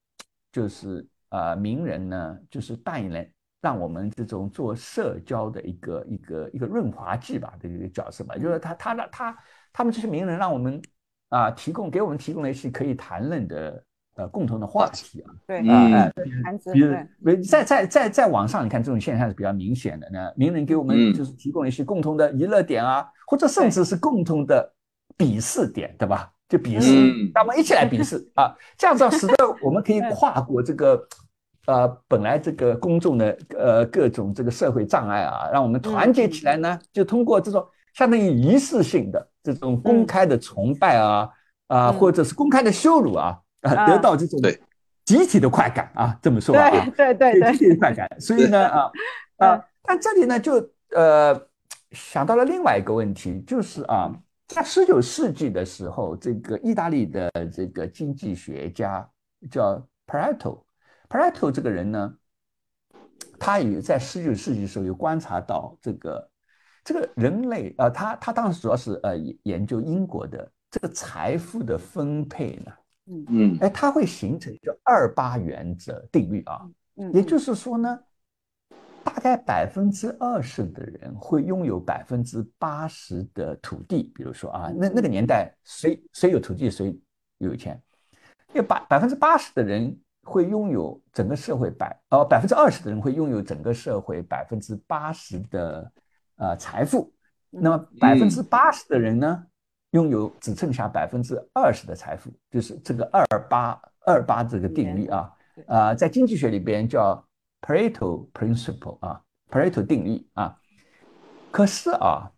[0.51, 3.23] 就是呃，名人呢，就是扮演了
[3.63, 9.37] 让我们这种做社交的一个一个一个润滑剂吧的一个角色吧，就是他他让他
[9.71, 10.81] 他们这些名人让我们
[11.29, 13.83] 啊、提供给我们提供了一些可以谈论的
[14.15, 20.31] 呃共同的话题啊，对嗯啊哎谈资比如对，比如在在在在网上，你看这种现象是比较明显的呢。
[20.35, 24.71] 名人给我们嗯就是提供了一些共同的娱乐点啊，或者甚至是共同的
[25.17, 26.31] 鄙视点，对吧？
[26.49, 31.01] 就鄙视，嗯让我们一起来鄙视啊，这样子使得我们可以跨过这个
[31.65, 41.29] 呃本来这个公众的呃各种这个社会障碍啊，让我们团结起来呢，就通过这种相当于仪式性的这种公开的崇拜啊
[41.67, 41.93] 啊，嗯。
[41.93, 43.87] 或者是公开的羞辱啊，啊，啊。
[43.87, 44.59] 得到这种对。
[45.05, 46.69] 集体的快感啊，这么说啊。
[46.69, 46.91] 对。
[46.91, 47.51] 对对对对。
[47.53, 48.09] 集体的快感。
[48.19, 48.91] 所以呢，啊
[49.37, 51.39] 啊，但这里呢，就呃，
[51.91, 54.11] 想到了另外一个问题，就是啊，
[54.47, 59.07] 在十九世纪的时候，这个意大利的这个经济学家
[59.51, 59.81] 叫
[61.13, 62.17] Pareto，Pareto 这个人呢，
[63.37, 66.31] 他也在十九世纪的时候有观察到这个
[66.83, 72.71] 这个人类呃，他他当时主要是呃研究英国的这个财富的分配呢，
[73.05, 73.25] 嗯。
[73.29, 73.57] 嗯。
[73.61, 77.99] 哎，它会形成一个二八原则定律啊，嗯，也就是说呢，
[79.03, 84.11] 大概百分之二十的人会拥有百分之八十的土地。
[84.15, 86.99] 比如说啊，那那个年代谁谁有土地谁
[87.37, 87.79] 有钱，
[88.53, 95.91] 有百百分之八十的人会拥有整个社会百呃百分之二十的人会拥有整个社会百分之八十的
[96.37, 97.13] 呃财富，
[97.49, 99.43] 那么百分之八十的人呢，
[99.91, 105.31] 拥有只剩下百分之二十的财富，就是这个二八二八这个定律啊。
[105.55, 107.23] 对啊，在经济学里边叫
[107.61, 110.57] Pareto Principle 啊，Pareto 定律啊。
[111.51, 112.31] 可是啊，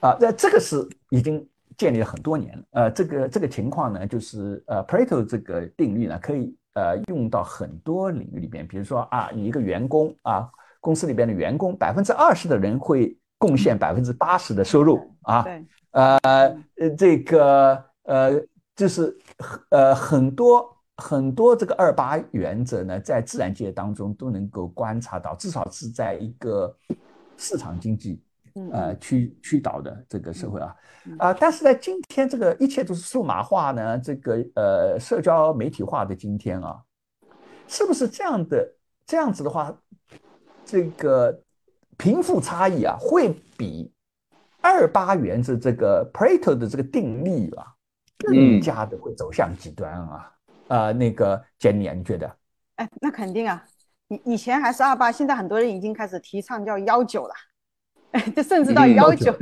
[0.00, 2.64] 啊，在这个是已经建立了很多年了。
[2.72, 8.66] 呃，这个这个情况呢，就是呃 Pareto 这个定律呢，可以呃用到很多领域里边。
[8.68, 10.48] 比如说啊，你一个员工啊，
[10.80, 15.42] 公司里边的员工，百分之二十的人会贡献百分之八十的收入啊。
[15.42, 16.18] 对，呃
[16.76, 18.40] 呃，这个呃，
[18.76, 19.16] 就是
[19.70, 26.74] 呃很多很多这个二八原则呢，在自然界当中都能够观察到，至少是在一个
[27.36, 28.25] 市场经济嗯
[28.72, 36.80] 呃驱驱导的这个社会啊嗯啊，但是在今天这个一切都是数码化呢，这个呃社交媒体化的今天啊，
[37.68, 38.74] 是不是这样的
[39.06, 39.76] 这样子的话，
[40.64, 41.40] 这个
[41.96, 43.92] 贫富差异啊，会比
[44.60, 47.66] 二八原则这个 Pareto 的这个定律啊，
[48.18, 50.32] 更加的会走向极端啊。
[50.68, 52.36] 啊、那个 Jenny 啊，你觉得？
[52.74, 53.64] 哎，那肯定啊，
[54.08, 57.34] 以以前还是二八，现在很多人已经开始提倡叫幺九了，
[58.34, 59.36] 就甚至到嗯幺19九。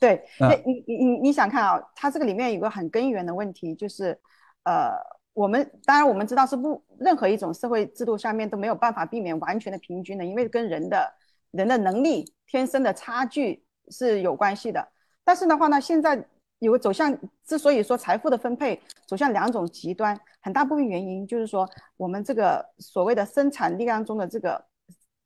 [0.00, 4.18] 对，嗯那你你你你想看啊，它这个里面有个很根源的问题，就是
[4.64, 4.90] 呃，
[5.32, 11.12] 我们当然我们知道是不任何一种社会制度下面都没有办法避免完全的平均的，因为跟人的
[11.52, 14.86] 人的能力天生的差距是有关系的。
[15.24, 16.22] 但是的话呢，现在
[16.58, 24.62] 有个走向，之所以说财富的分配走向两种极端，很大部分原因就是说我们这个所谓的生产力量中的这个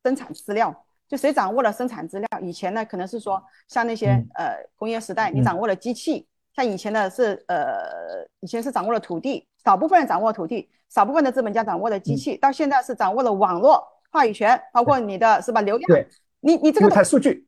[0.05, 2.29] 生产资料，就谁掌握了生产资料？
[2.43, 16.07] 以前呢，可能是说像那些、嗯呃工业时代，你嗯掌握了机器，像以前的是呃以前是掌握了土地，少部分人掌握土地，少部分的资本家掌握了机器，到现在是掌握了网络话语权，包括你的是吧流量，对，
[16.41, 17.47] 你你这个它数据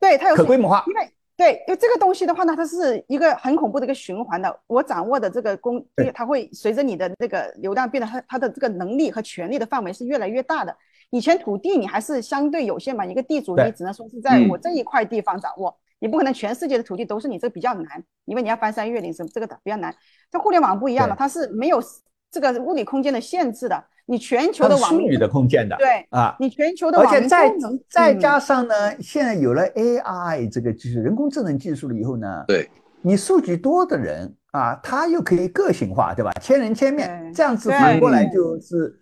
[0.00, 4.60] 对它有可规模化，因为对，因为这个东西的话呢，它是一个很恐怖的一个循环的。
[4.66, 10.76] 我掌握的这个工，对它会随着你的那个流量变得，它它的这个能力和权力的范围是越来越大的。
[11.12, 19.94] 以前土地你还是相对有限嘛，一个地主你只能说是在嗯我这一块地方掌握，你不可能全世界的土地都是你，这个比较难，因为你要翻山越岭什么，这个的比较难。
[20.30, 21.82] 这互联网不一样了，它是没有
[22.30, 26.34] 这个物理空间的限制的，你全球的网民是虚拟的空间的，对，啊。
[26.40, 27.52] 你全球的网民而且再
[27.90, 32.70] 再嗯加上呢，现在有了 AI 这个技术，人工智能技术了以后呢，对，
[33.02, 36.32] 你数据多的人啊，他又可以个性化，对吧？
[36.40, 38.98] 千人千面，这样子反过来就是，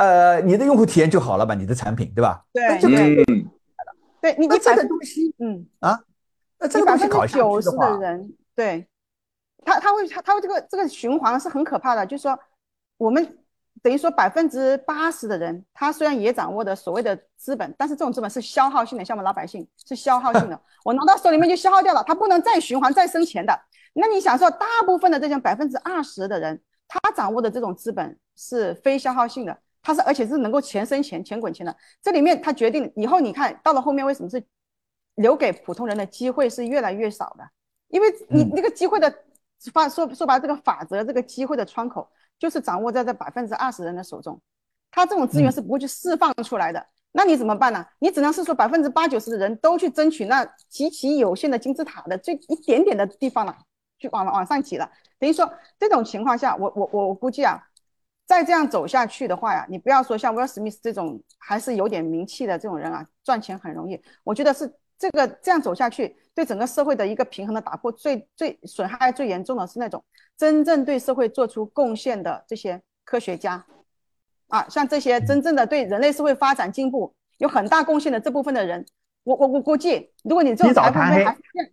[0.00, 1.54] 呃，你的用户体验就好了吧？
[1.54, 2.42] 你的产品，对吧？
[2.54, 3.50] 对那就可以嗯，
[4.22, 5.66] 对你你这个东西，嗯。
[6.58, 8.88] 那这你百分个东西搞下之九十去的话的，人，对，
[9.62, 12.38] 他他会他他会这个这个循环是很可怕的，就是说
[12.96, 13.38] 我们
[13.82, 23.60] 等于说百分之八十的人，他虽然也掌握的所谓的资本，但是这种资本是消耗性的，像我们老百姓是消耗性的，我拿到手里面就消耗掉了，他不能再循环再生钱的。
[23.92, 26.58] 那你想说，大部分的这种百分之二十的人，
[26.88, 31.74] 他掌握的这种资本是非消耗性的，它是而且是能够钱生钱、钱滚钱的。
[32.02, 34.44] 这里面它决定以后你看到了后面为什么是
[35.14, 37.44] 留给普通人的机会是越来越少的，
[37.88, 39.12] 因为你嗯那个机会的
[39.72, 44.40] 法说说白了，这个法则这个机会的窗口就是掌握在这百分之二十人的手中，
[44.90, 46.86] 他这种资源嗯是不会去释放出来的。
[47.12, 47.84] 那你怎么办呢？
[47.98, 53.58] 你只能是说百分之八九十的人都去争取那极其有限的金字塔的最一点点的地方了，
[53.98, 54.88] 去往往上挤了。
[55.18, 57.60] 等于说这种情况下，我我我我估计啊，
[58.30, 64.00] 再这样走下去的话呀，你不要说像威尔史密斯这种还是有点名气的这种人啊，赚钱很容易。
[64.22, 70.00] 我觉得是这个这样走下去，对整个社会的一个平衡的打破最最损害最严重的是那种
[70.36, 73.66] 真正对社会做出贡献的这些科学家
[74.46, 78.86] 啊，像这些真正的对人类社会发展进步有很大贡献的这部分的人，
[79.24, 81.24] 我我我估计，如果你这起种早贪黑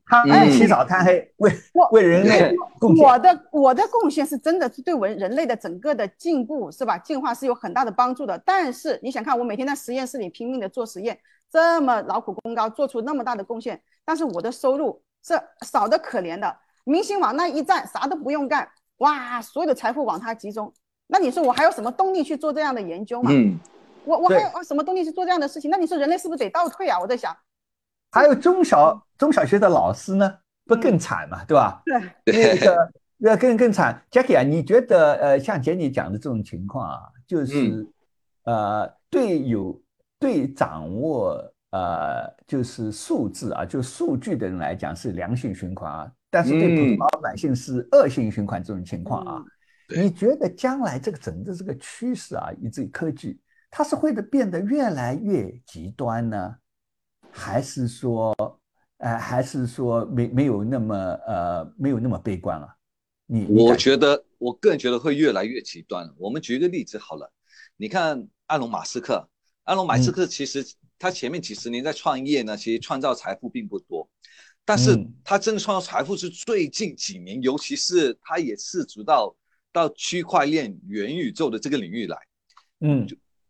[0.05, 1.51] 他嗯起早贪黑，为
[1.91, 3.05] 为人类贡献。
[3.05, 6.97] 我的我的贡献是真的是对我人类的整个的进步是吧？
[6.97, 8.37] 进化是有很大的帮助的。
[8.45, 11.17] 但是你想看，我每天在实验室里拼命的做实验，
[11.49, 16.53] 这么劳苦功高，做出那么大的贡献，但是我的收入是少的可怜的。
[16.83, 20.71] 明星往那一站，啥都不用干，哇，所有的财富往他集中。
[21.07, 23.31] 那你说我还有什么动力去做这样的研究嘛？
[23.33, 23.57] 嗯，
[24.07, 25.69] 我我还对有什么动力去做这样的事情？
[25.69, 26.99] 那你说人类是不是得倒退啊？
[26.99, 27.35] 我在想，
[28.11, 31.83] 还有中小中小学的老师呢，不更惨嘛，对吧？
[32.23, 37.87] 对，那个那更更惨，Jackie 啊，你觉得呃，像杰尼讲的这种情况啊，就是、
[38.43, 39.79] 呃，对有
[40.19, 46.97] 对掌握呃就是数字啊，就数据的人来讲是良性循环啊，但是对普通嗯。
[46.97, 49.43] 老百姓是恶性循环这种情况啊，
[49.89, 56.55] 对你觉得将来这个整个这个趋势啊，以至于科技，它是会的变得越来越极端呢，
[57.31, 58.33] 还是说，
[58.97, 62.67] 呃，还是说没没有那么呃没有那么悲观了？
[63.25, 66.09] 你你我感觉得，我个人觉得会越来越极端。
[66.17, 67.31] 我们举一个例子好了，
[67.75, 69.29] 你看埃隆·马斯克，
[69.65, 70.65] 埃隆·马斯克其实
[70.97, 74.09] 他前面几十年在创业呢，其实创造财富并不多，
[74.63, 79.35] 但是嗯他真的创造财富是最近几年，尤其是他也涉足到
[79.73, 82.17] 到区块链、元宇宙的这个领域来。
[82.79, 83.05] 嗯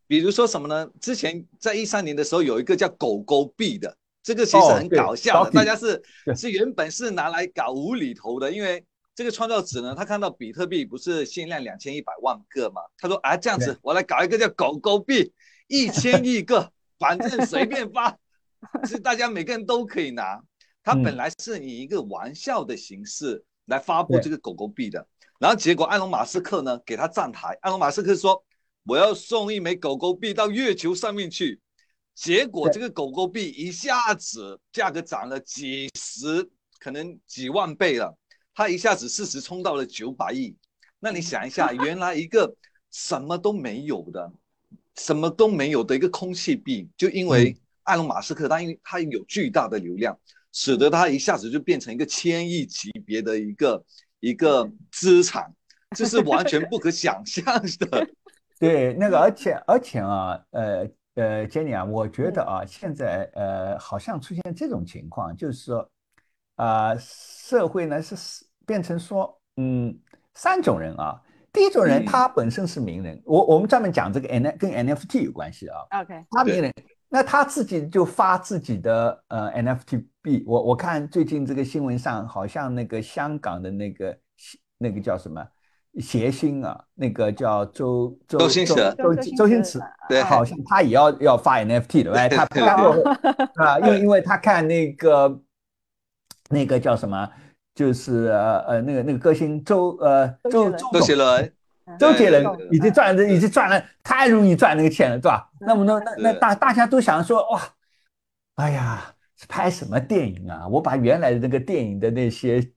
[0.08, 0.90] 比如说什么呢？
[1.02, 6.02] 之前在一三年的时候，有一个叫狗狗币的，这个其实很搞笑的大家是
[6.36, 15.34] 是原本是拿来搞无厘头的，因为这个创造者呢，他看到比特币不是限量两千一百万个嘛，他说啊这样子，我来搞一个叫狗狗币，
[15.68, 18.18] 一千亿个， 反正随便发，
[18.86, 20.42] 是大家每个人都可以拿。
[20.84, 24.22] 他嗯本来是以一个玩笑的形式来发布对。
[24.22, 25.06] 这个狗狗币的，
[25.38, 28.42] 然后结果埃隆·马斯克呢给他站台，埃隆·马斯克说
[28.88, 31.60] 我要送一枚狗狗币到月球上面去，
[32.16, 38.18] 结果这个狗狗币一下子价格涨了几十，可能几万倍了，
[38.56, 40.56] 它一下子市值冲到了九百亿。
[41.00, 42.56] 那你想一下， 原来一个
[42.90, 44.32] 什么都没有的，
[44.96, 50.18] 什么都没有的一个空气币，就因为埃隆·马斯克他因为他有巨大的流量，
[50.54, 53.84] 使得他一下子就变成一个千亿级别的一个
[54.22, 55.54] 一个资产，
[55.94, 57.44] 这是完全不可想象
[57.80, 58.08] 的。
[58.60, 65.90] 对，那个而且而且啊，呃呃，Jenny 啊，我觉得啊，现在呃好像出现这种情况，就是说，
[66.56, 69.98] 啊、社会呢是是变成说，嗯，
[70.34, 71.22] 三种人啊。
[71.54, 75.78] 第一种人，嗯他本身是名人，我我们专门讲这个 N 跟 NFT 有关系啊。
[76.02, 76.72] OK，他名人，
[77.10, 80.44] 那他自己就发自己的呃 NFT 币。
[80.46, 84.20] 我我看最近这个新闻上，好像那个香港的那个
[84.78, 85.44] 那个叫什么
[86.00, 88.74] 谐星啊，那个叫周周周星驰。
[88.98, 90.22] 周周周星驰，对。
[90.24, 92.92] 好像他也要要发 NFT 的， 哎，他对他过
[93.64, 95.42] 啊，因为因为他看那个
[96.50, 97.30] 那个叫什么，
[97.76, 101.54] 就是呃呃那个那个歌星周呃周周杰伦。
[101.98, 105.50] 周杰伦，已经赚了，已经赚了，太容易赚那个钱了，对吧？
[105.62, 107.62] 那么那，那那大大家都想说，哇，
[108.56, 109.16] 哎呀，
[109.48, 110.68] 拍什么电影啊？
[110.68, 112.74] 我把原来的那个电影的那些嗯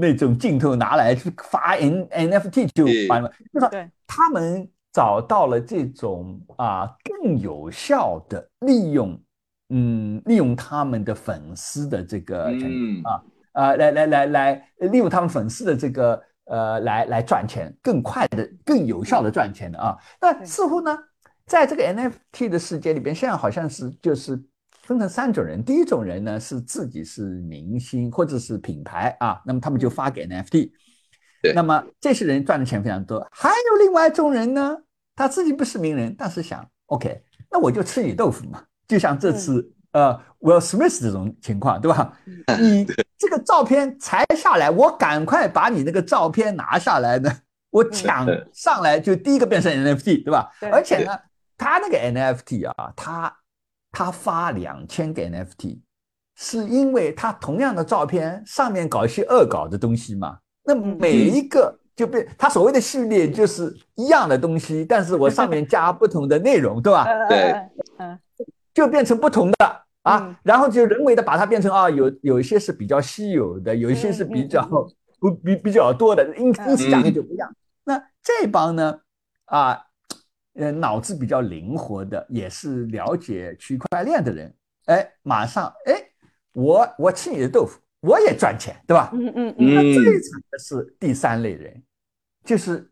[0.00, 9.20] 那种镜头拿来去发 N NFT 就完了，就是他们找到了这种啊更有效的利用，
[9.70, 12.44] 嗯，利用他们的粉丝的这个
[13.04, 13.22] 啊。
[13.56, 19.96] 啊，来来来来，利用他们粉丝的这个呃，来来赚钱，更快的、更有效的赚钱的啊。
[20.20, 20.94] 那似乎呢，
[21.46, 24.38] 在这个 NFT 的世界里边，现在好像是就是
[24.86, 25.62] 分成三种人。
[25.62, 30.70] 第一种人呢是自己是明星或者是品牌啊，那么他们就发给 NFT。
[31.42, 33.26] 对那么这些人赚的钱非常多。
[33.30, 34.76] 还有另外一种人呢，
[35.14, 39.72] 他自己不是名人，但是想 OK，那我就吃你豆腐嘛，就像这次。
[39.92, 42.12] 呃，Will Smith 这种情况，对吧？
[42.60, 42.84] 你
[43.16, 47.32] 这个照片裁下来，我赶快把你那个照片拿下来呢，
[47.70, 50.50] 我抢上来就第一个变成 NFT，对吧？
[50.70, 51.18] 而且呢，
[51.56, 53.34] 他那个 NFT 啊，他
[53.98, 55.80] 他发两千个 NFT，
[56.34, 67.04] 是因为他同样的照片上面搞一些恶搞的东西嘛，那每一个就变他所谓的序列就是一样的东西，但是我上面加不同的内容，对吧？
[67.04, 67.38] 呃 对。
[67.48, 68.18] 呃呃
[68.74, 69.56] 就变成不同的
[70.02, 76.68] 啊嗯，然后就人为的把它变成啊，有有一些是比较稀有的，有一些是比较嗯嗯不比比较多的，因嗯。
[76.68, 77.50] 因此价格就不一样。
[77.84, 78.98] 那这帮呢
[79.46, 79.85] 啊，
[80.56, 84.54] 呃，脑子比较灵活的，也是了解区块链的人，
[84.86, 86.02] 哎，马上哎，
[86.52, 89.10] 我我吃你的豆腐，我也赚钱，对吧？
[89.12, 91.82] 嗯嗯嗯那嗯最惨的是第三类人，
[92.44, 92.90] 就是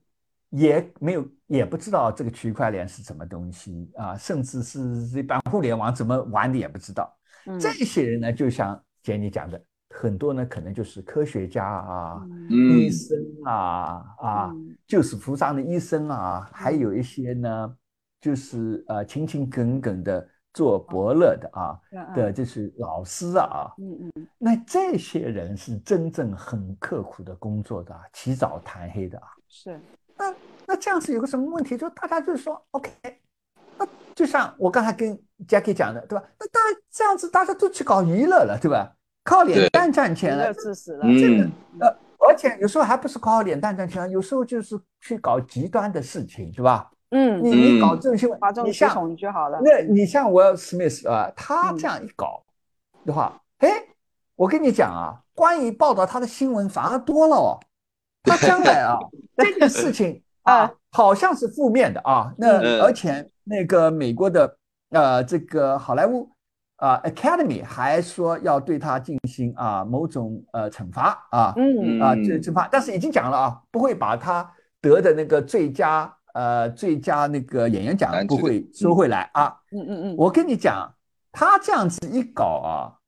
[0.51, 7.17] 也没有也不知道这个区块链是什么东西啊，甚至是这般互联网怎么玩的也不知道。
[7.47, 9.63] 嗯这些人呢，就像杰尼讲的，
[9.97, 17.77] 很多呢可能就是科学家啊、嗯医生啊啊，嗯救死扶伤的医生啊，还有一些呢，
[18.21, 23.73] 就是呃勤勤恳恳的做伯乐的啊嗯的，就是老师啊。
[23.79, 29.29] 嗯嗯那这些人是真正很刻苦的工作的啊，起早贪黑的啊。
[29.49, 29.81] 是
[30.17, 30.35] 那
[30.67, 31.77] 那这样子有个什么问题？
[31.77, 32.91] 就大家就是说，OK，
[33.79, 35.19] 那就像我刚才跟
[35.49, 36.25] Jackie 讲的，对吧？
[36.39, 38.94] 那大家这样子，大家都去搞娱乐了，对吧？
[39.25, 41.51] 靠脸蛋赚钱了，乐致死了，嗯。
[41.81, 46.91] 呃，而且有时候还不是靠脸蛋赚钱，有时候就是去搞极端的事情，对吧？
[47.11, 47.43] 嗯。
[47.43, 49.61] 你你嗯搞这种新闻哗，众取你像宠就好了。
[49.65, 52.43] 那你像 Will Smith 啊，他嗯这样一搞
[53.07, 53.69] 的话，哎，
[54.37, 57.59] 我跟你讲啊，关于报道他的新闻反而多了哦。
[58.25, 58.99] 他将来啊，
[59.37, 60.55] 这件事情 啊。
[60.55, 62.33] 啊，好像是负面的啊。
[62.37, 62.81] 那嗯。
[62.83, 64.57] 而且那个美国的
[64.91, 66.31] 呃这个好莱坞
[66.77, 71.53] 啊 Academy 还说要对他进行啊某种呃惩罚啊。
[71.57, 74.51] 嗯啊，嗯这惩罚，但是已经讲了啊，不会把他
[74.81, 79.57] 得的那个最佳呃最佳那个演员奖不会收回来啊。
[79.73, 80.93] 嗯嗯嗯，我跟你讲，
[81.33, 82.99] 他这样子一搞啊，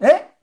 [0.00, 0.34] 哎，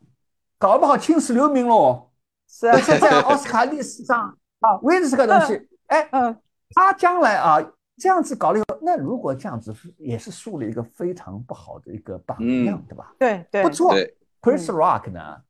[0.58, 2.08] 搞不好青史留名喽。
[2.52, 6.36] 是而且在奥斯卡历史上啊，为了这个东西，哎，嗯
[6.74, 7.58] 他将来啊
[8.00, 13.14] 这样子搞了以后，那如果这样子是也是树立一个非常不好的一个榜样，对吧？
[13.20, 13.64] 对对。
[13.64, 13.94] 不错
[14.42, 15.42] ，Chris Rock 呢，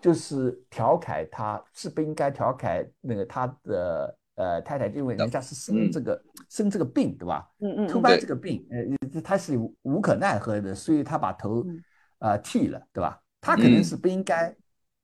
[0.00, 7.50] 就是调侃他是不应该调侃那个他的呃太太，因为人家是生嗯这个生这个病，对吧？
[7.60, 7.88] 嗯嗯嗯。
[7.88, 11.82] 突发这个病，呃，他是无无可奈何的，所以他把头嗯。
[12.18, 13.20] 呃剃了，对吧？
[13.40, 13.84] 他可能嗯。
[13.84, 14.54] 是不应该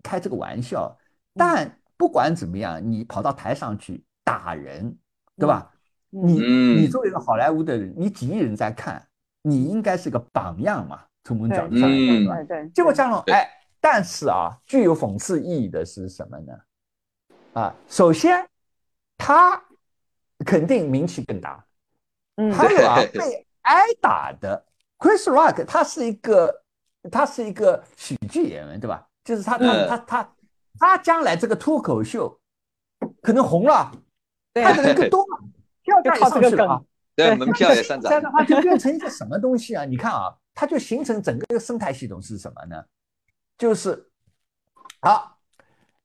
[0.02, 0.96] 开这个玩笑，
[1.34, 4.96] 但不管怎么样，你跑到台上去打人，
[5.36, 5.72] 对吧？
[6.10, 9.04] 你嗯你作为一个好莱坞的人，你几亿人在看，
[9.42, 12.34] 你应该是个榜样嘛，从某种角度上来讲，嗯对吧？
[12.36, 13.48] 对对，结果这样了，对哎，
[13.80, 16.52] 但是啊，具有讽刺意义的是什么呢？
[17.54, 18.46] 啊，首先
[19.16, 19.62] 他
[20.44, 21.64] 肯定名气更大，
[22.36, 24.64] 嗯还有啊，被挨打的
[24.98, 26.62] Chris Rock，他是一个，
[27.10, 29.06] 他是一个喜剧演员，对吧？
[29.24, 30.32] 就是他他嗯他他
[30.78, 32.36] 他将来这个脱口秀
[33.20, 33.92] 可能红了，
[34.52, 35.44] 对他的人更多了，
[35.90, 36.80] 票价也上去了啊。
[37.16, 39.84] 对，门票也上涨这样，的话就变成一个什么东西啊？
[39.84, 42.82] 你看啊，它就形成整个一个生态系统是什么呢？
[43.58, 44.06] 就是
[45.00, 45.34] 啊，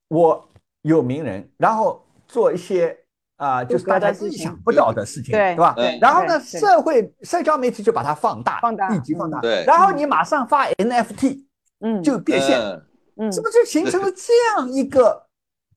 [0.09, 0.49] 我
[0.81, 2.97] 有名人，然后做一些
[3.37, 5.55] 啊、就是大家意想不到的事情，对。
[5.55, 5.73] 吧？
[5.75, 5.99] 对。
[6.01, 6.59] 然后呢，对对。
[6.59, 8.87] 社会社交媒体就把它放大，放大。
[8.89, 9.63] 立即放大，嗯对。
[9.65, 11.45] 然后你马上发 NFT
[11.79, 12.01] 嗯。
[12.01, 12.81] 就变现，嗯。
[13.17, 13.31] 嗯。
[13.31, 15.25] 是不是就形成了这样一个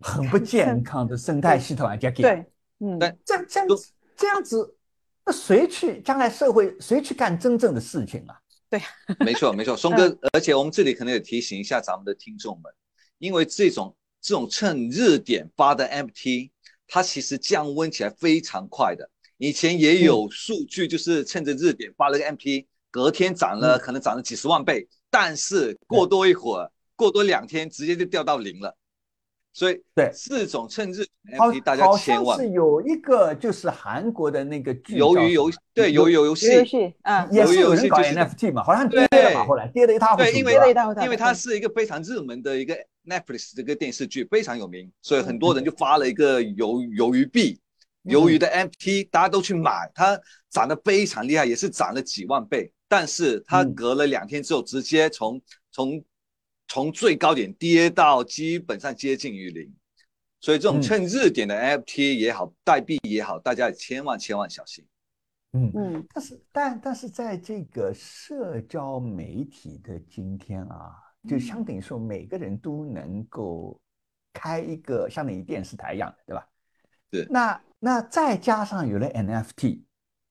[0.00, 2.46] 很不健康的生态系统啊？Jackie，对。
[2.80, 2.98] 嗯。
[2.98, 4.76] 对这样这样子这样子，
[5.24, 8.36] 那谁去将来社会谁去干真正的事情啊？
[8.68, 8.78] 对
[9.20, 12.70] 没错没错， 松哥，而且我们这里可能也提醒一下咱们的听众们，
[13.18, 16.50] 因为这种这种趁热点发的 MT，
[16.86, 19.08] 它其实降温起来非常快的。
[19.38, 28.76] 以前也有数据，就是趁着热点发了个 MT，隔天涨了，嗯可能涨了几十万倍，但是过多一会儿，过多两天，直接就掉到零了。
[29.52, 30.10] 所以对。
[30.12, 36.46] 四种趁热点的好 MT，大家好千万像是有一个就是韩国的那个剧鱿鱼游对鱿鱼游戏。
[36.46, 37.28] 游游戏嗯。
[37.32, 40.30] 也是有人搞鱿鱼游戏就是 NFT 嘛，好像跌了嘛，对后来跌得一塌糊涂。
[40.30, 42.76] 对，因为它是一个非常热门的一个
[43.06, 47.58] Netflix 这个电视剧，非常有名，所以很多人就发了一个鱿鱿鱼币，
[48.04, 50.18] 鱿鱼的 MT，大家都去买，它
[50.50, 53.74] 涨得非常厉害，也是涨了几万倍，但是它嗯。
[53.74, 55.40] 隔了两天之后，直接从
[55.72, 56.02] 从
[56.68, 59.74] 从最高点跌到基本上接近于零，
[60.38, 60.82] 所以这种嗯。
[60.82, 64.86] 趁热点的 NFT 也好，代币也好，大家千万千万小心。
[65.52, 66.06] 嗯，嗯。
[66.12, 70.92] 但是但但是在这个社交媒体的今天啊，
[71.26, 73.80] 就相等于说每个人都能够
[74.34, 76.48] 开一个相当于电视台一样的，对吧？
[77.10, 77.26] 对。
[77.30, 79.80] 那那再加上有了 NFT，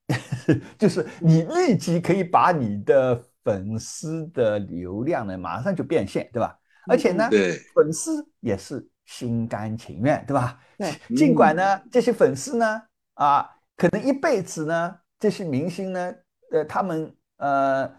[0.78, 6.60] 就是你立即可以把你的粉丝的流量呢马上就变现，对吧？
[6.86, 10.60] 而且呢，对粉丝也是心甘情愿，对吧？
[10.78, 12.82] 对尽管呢，这些粉丝呢，
[13.14, 16.14] 啊，可能一辈子呢，这些明星呢，
[16.52, 17.90] 呃，他们呃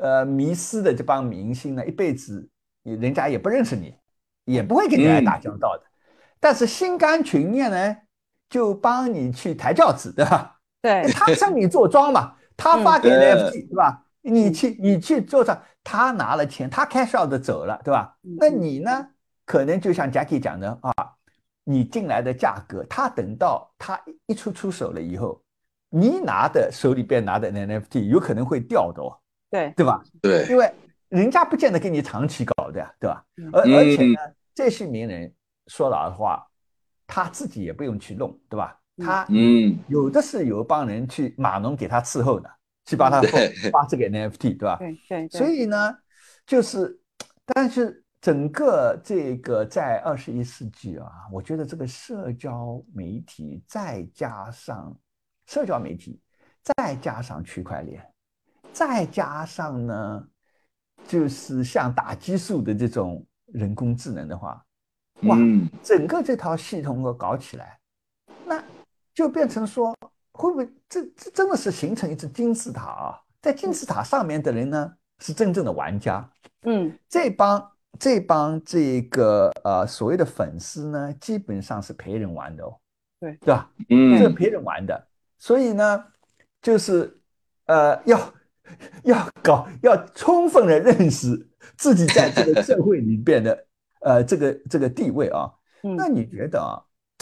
[0.00, 2.48] 呃迷失的这帮明星呢，一辈子
[2.82, 3.94] 人家也不认识你，
[4.46, 5.84] 也不会跟你来打交道的，
[6.40, 7.96] 但是心甘情愿呢，
[8.48, 10.56] 就帮你去抬轿子，对吧？
[10.82, 14.04] 对他向你做庄嘛，他发给你嗯 NFT，对吧？
[14.30, 18.16] 你去你去做上，他拿了钱，他 cash out 的走了，对吧？
[18.38, 19.08] 那你呢？
[19.44, 20.92] 可能就像 Jackie 讲的啊，
[21.64, 25.42] 你进来的价格，他等到他一出出手了以后，
[25.88, 29.18] 你拿的手里边拿的 NFT 有可能会掉的哦，
[29.50, 30.02] 对对吧？
[30.20, 30.70] 对因为
[31.08, 33.24] 人家不见得给你长期搞的呀，对吧？
[33.38, 34.20] 嗯而而且呢，
[34.54, 35.32] 这些名人
[35.68, 36.46] 说老实话，
[37.06, 38.78] 他自己也不用去弄，对吧？
[38.98, 42.50] 嗯他嗯，有的是有一帮人去码农给他伺候的，
[42.88, 43.52] 去帮他对。
[43.70, 44.76] 发这个 NFT，对吧？
[44.78, 45.96] 对对对，所以呢，
[46.46, 46.98] 就是，
[47.44, 54.96] 但是整个这个在二十一世纪啊，我觉得这个社交媒体再加上
[55.46, 56.18] 社交媒体，
[56.62, 58.02] 再加上区块链，
[58.72, 60.28] 再加上呢，
[61.06, 64.64] 就是像打激素的这种人工智能的话，
[65.24, 65.68] 哇，嗯。
[65.82, 67.78] 整个这套系统我搞起来，
[68.46, 68.64] 那
[69.14, 69.94] 就变成说，
[70.38, 73.18] 会不会这这真的是形成一只金字塔啊？
[73.42, 76.28] 在金字塔上面的人呢，是真正的玩家，
[76.62, 82.78] 嗯这帮这帮这个呃所谓的粉丝呢，基本上是陪人玩的哦，
[83.18, 83.70] 对对吧？
[83.88, 85.08] 嗯这是嗯陪人玩的，
[85.38, 86.04] 所以呢，
[86.62, 87.20] 就是
[87.66, 88.34] 呃要
[89.02, 93.66] 要搞要充分的认识自己在这个社会里边的
[94.02, 95.50] 呃这个这个地位啊。
[95.82, 96.74] 嗯那你觉得啊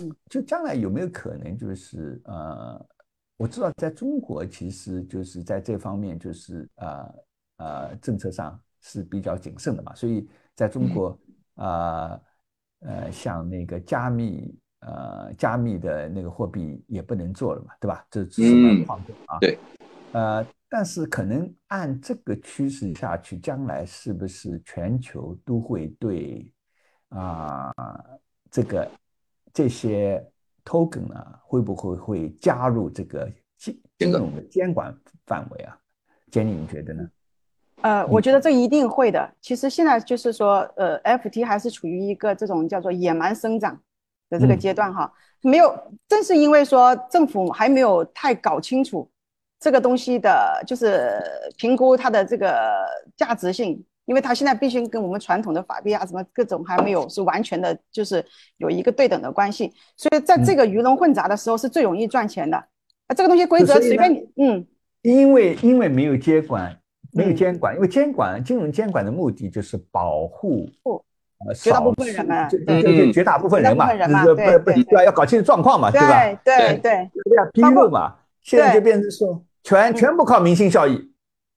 [0.02, 2.86] 嗯，就将来有没有可能就是呃，
[3.36, 7.14] 我知道在中国其实就是在这方面就是呃
[7.58, 11.18] 呃政策上是比较谨慎的嘛，所以在中国
[11.56, 12.20] 呃
[12.80, 18.06] 呃像那个加密呃加密的那个货币也不能做了嘛，对吧？
[18.10, 19.58] 这只是嗯矿工啊，对，
[20.12, 26.50] 呃，但是可能按这个趋势下去，将来是不是全球都会对
[27.10, 27.72] 啊、
[28.50, 28.90] 这个
[29.52, 30.24] 这些
[30.66, 34.94] token 啊，会不会会加入这个金金融的监管
[35.24, 35.78] 范围啊？
[36.30, 37.08] 简妮，你觉得呢？
[37.82, 39.30] 呃，我觉得这一定会的。
[39.40, 43.80] 其实现在就是说，呃，FT 还是处于一个这种叫做野蛮生长
[44.28, 45.12] 的这个嗯阶段哈，
[45.42, 45.72] 没有，
[46.08, 49.08] 正是因为说政府还没有太搞清楚
[49.60, 51.22] 这个东西的，就是
[51.58, 58.24] 评估它的这个价值性，因为它现在必须跟我们传统的法币啊什么各种还没有是完全的，就是
[58.56, 62.56] 有一个对等的关系，所以在这个鱼龙混杂的时候是最容易赚钱的。
[62.56, 64.66] 啊，这个东西规则随便你，嗯，
[65.02, 66.76] 因为因为没有监管，
[67.12, 70.68] 没有嗯监管，因为监管金融监管的目的就是保护
[71.54, 75.04] 绝大部分人嘛就对就绝大部分人嘛，绝大部分人嘛就是对对不不对吧？
[75.04, 76.24] 要搞清楚状况嘛，对吧？
[76.44, 78.14] 对对对要披露嘛。
[78.42, 81.10] 现在就变成说全嗯全部靠明星效益，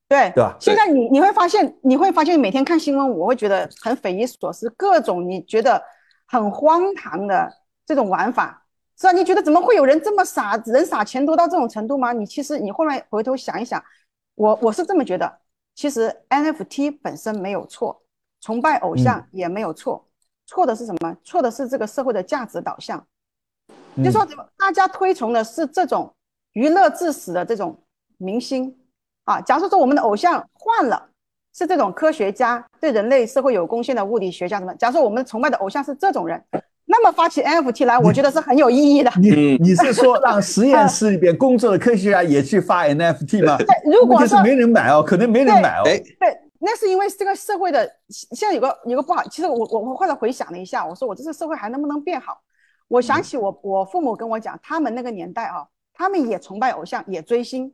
[0.10, 0.58] 对对吧？
[0.60, 5.82] 现在你你会发现，你会发现每天看新闻，我会觉得很匪夷所思，各种你觉得
[6.26, 7.48] 很荒唐的
[7.86, 8.66] 这种玩法，
[9.00, 9.12] 是吧？
[9.12, 12.12] 你觉得怎么会有人这么傻，人傻钱多到这种程度吗？
[12.12, 13.82] 你其实你后来回头想一想，
[14.34, 15.32] 我我是这么觉得，
[15.76, 18.02] 其实 NFT 本身没有错，
[18.42, 20.08] 崇拜偶像也没有错，
[20.48, 21.16] 错的是什么？
[21.24, 23.06] 错的是这个社会的价值导向。
[23.96, 24.26] 嗯就说
[24.58, 26.14] 大家推崇的是这种
[26.54, 27.78] 娱乐至死的这种
[28.18, 28.74] 明星
[29.30, 29.42] 啊。
[29.42, 31.10] 假如说我们的偶像换了，
[31.54, 34.74] 是这种科学家，对人类社会有贡献的物理学家什么？
[34.76, 36.44] 假如说我们崇拜的偶像是这种人，
[36.86, 39.12] 那么发起 NFT 来，我觉得是很有意义的。
[39.22, 43.58] 你嗯你是说让实验室里边工作的科学家也去发 NFT 吗？
[43.58, 45.84] 对，如果问题是没人买哦，可能没人买哦。
[45.86, 49.24] 哎，对，那是因为这个社会的现在有个有个不好。
[49.26, 52.40] 其实我我我后来回想了一下，我说我这个社会还能不能变好？
[52.88, 57.72] 我想起我我父母跟我讲，他们那个年代啊，他们也崇拜偶像，也追星，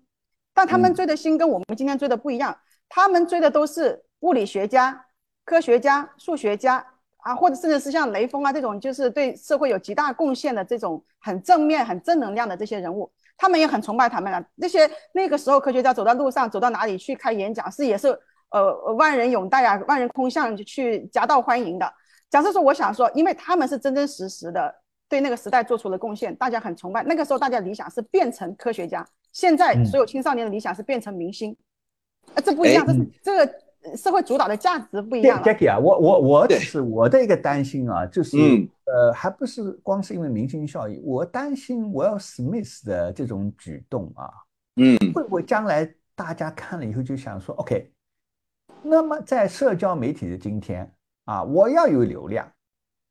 [0.56, 2.58] 但他们嗯追的星跟我们今天追的不一样，
[2.90, 5.06] 他们追的都是物理学家、
[5.44, 6.84] 科学家、数学家
[7.18, 13.12] 啊，或者甚至是像雷锋啊这种，就是对社会有极大贡献的这种很正面、很正能量的这些人物。
[13.38, 14.44] 他们也很崇拜他们啊。
[14.56, 18.18] 那些那个时候科学家走在路上，走到哪里去开演讲，是也是
[18.50, 21.94] 呃万人拥戴啊，万人空巷去夹道欢迎的。
[22.30, 24.74] 假设说，我想说，因为他们是真真实实的
[25.10, 27.04] 对那个时代做出了贡献，大家很崇拜。
[27.04, 29.86] 那个时候大家理想是变成科学家，现在嗯。
[29.86, 31.56] 所有青少年的理想是变成明星，
[32.34, 35.46] 啊，这不一样，这是这个呃社会主导的价值不一样了。
[35.46, 38.70] Jackie 啊，我我我只是我的一个担心啊，就是、嗯。
[38.86, 44.30] 呃，还不是光是因为明星效应，我担心 Will Smith 的这种举动啊，
[44.78, 44.96] 嗯。
[45.12, 47.92] 会不会将来大家看了以后就想说，OK，
[48.84, 50.90] 那么在社交媒体的今天
[51.26, 52.50] 啊，我要有流量，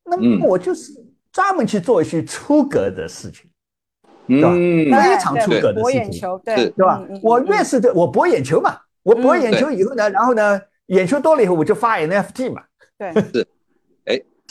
[0.05, 0.39] 那嗯。
[0.39, 0.93] 么我就是
[1.33, 3.51] 专门去做一些出格的事情，
[4.43, 4.51] 吧？
[4.53, 4.85] 嗯。
[4.91, 5.61] 非常出对。
[5.61, 5.83] 格的事情。
[5.83, 6.57] 博眼球，对。
[6.57, 6.70] 是。
[6.70, 7.07] 对吧？
[7.22, 7.47] 我嗯。
[7.47, 12.62] 越是对我博眼球嘛，我博嗯眼球以后呢，然后呢，眼球多了以后我就发 NFT 嘛，
[12.99, 13.12] 对。
[13.33, 13.47] 是。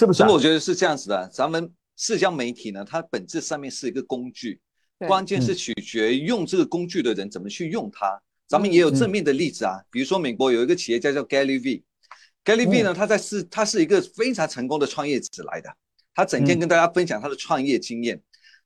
[0.07, 0.25] 不是啊？
[0.25, 4.59] 所以我觉得是这样子的，咱们社交媒体呢，它本质上面是一个工具，
[4.97, 8.19] 对关键是取决于用这个工具的人怎么去用它。
[8.47, 15.69] 咱们也有正面的例子啊，比如说美国有一个企业家叫 Gary V，Gary V 呢，他在是他是一个非常成功的创业者来的，
[16.15, 16.59] 他整天嗯。
[16.59, 18.19] 跟大家分享他的创业经验，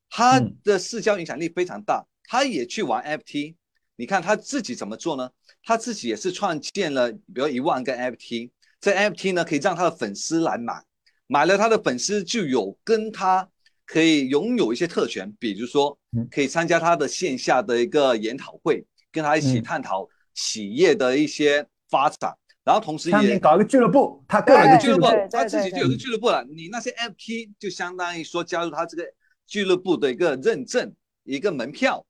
[0.09, 3.55] 他嗯的社交影响力非常大，他也去玩 FT，
[3.95, 5.29] 你看他自己怎么做呢？
[5.63, 10.83] 他自己也是创建了，比如一万个 NFT，这 NFT 呢可以让他的粉丝来买，
[11.27, 13.49] 买了他的粉丝就有跟他
[13.85, 15.97] 可以拥有一些特权，比如说
[16.31, 22.33] 可以参加他的线下的一个研讨会，跟他一起探讨企业的一些发展，
[22.63, 26.43] 然后同时也搞一个俱乐部，他个人的俱乐部，他自己就有个俱乐部了。
[26.45, 29.03] 你那些 NFT 就相当于说加入他这个
[29.47, 30.93] 俱乐部的一个认证，
[31.23, 32.05] 一个门票。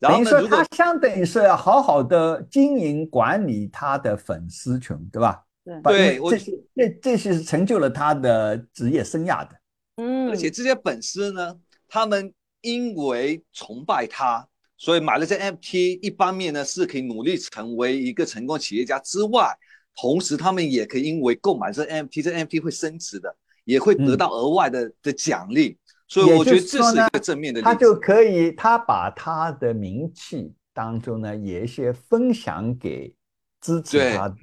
[0.00, 5.44] 然后呢，说他相当于是要好好的经营管理他的粉丝群，对吧？
[5.82, 9.50] 对，这些这这些是成就了他的职业生涯的。
[9.96, 11.54] 嗯，而且这些粉丝呢，
[11.88, 15.98] 他们因为崇拜他，所以买了这 NFT。
[16.00, 19.52] 一方面呢，是可以努力成为一个成功企业家之外，
[19.96, 23.34] 同时他们也可以因为购买这 NFT，这 NFT 会升值的，
[23.64, 25.76] 也会得到额外的的奖励。
[26.08, 27.60] 所以我觉得这是一个正面的。
[27.60, 33.14] 他就可以，他把他的名气当中呢，也一些分享给
[33.60, 34.36] 支持他的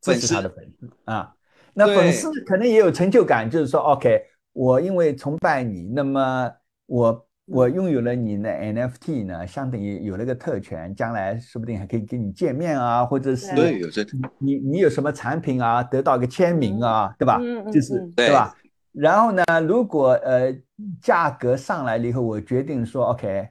[0.00, 1.34] 支持他的粉丝啊。
[1.74, 6.50] 那粉丝可能也有成就感，就是说，OK，我因为崇拜你，那么
[6.86, 14.04] 我我拥有了你的 NFT 呢，相当于有了个特权，将来说不定还可以跟你见面啊，或者是对有这
[14.38, 17.40] 你你有什么产品啊，得到个签名啊，对吧？
[17.40, 18.54] 嗯就是对吧？
[18.92, 20.52] 然后呢，如果呃
[21.00, 23.48] 价格上来了以后，我决定说 OK，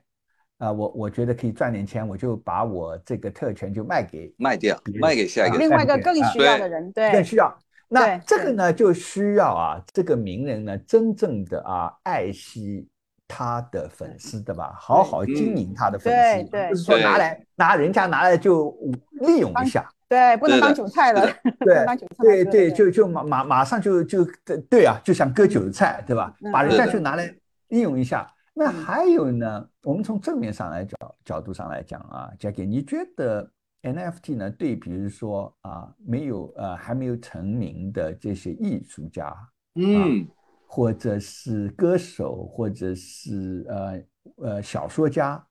[0.58, 7.58] 啊，我我觉得可以赚点钱，我就把我这个特权就卖给卖掉，卖给下一个另外一个更需要的人，对，更需要。
[7.88, 12.88] 那这个呢，就需要啊，这个名人呢，真正的啊爱惜
[13.28, 14.76] 他的粉丝，对吧？
[14.78, 18.78] 好好经营他的粉丝，不是说拿来拿人家拿来就
[19.22, 19.90] 利用一下。
[20.10, 21.22] 对，不能当韭菜了。
[21.60, 21.86] 对，
[22.18, 24.28] 对对，就就马马马上就就
[24.68, 26.36] 对啊，就想割韭菜，对吧？
[26.51, 27.32] 把人家就拿来
[27.68, 28.28] 利用一下。
[28.55, 33.49] 那还有呢，我们从正面上来角角度上来讲啊，Jackie，你觉得
[33.84, 34.49] NFT 呢？
[34.49, 39.34] 对，比如说啊，没有呃还没有成名的这些艺术家，
[39.76, 40.28] 嗯，
[40.68, 44.01] 或者是歌手，或者是呃
[44.38, 45.41] 呃小说家，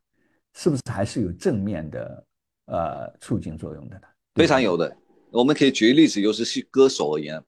[0.53, 2.27] 是不是还是有正面的
[2.67, 4.03] 呃促进作用的呢？
[4.39, 4.97] 非常有的，
[5.33, 7.43] 我们可以举个例子，尤其是歌手而言，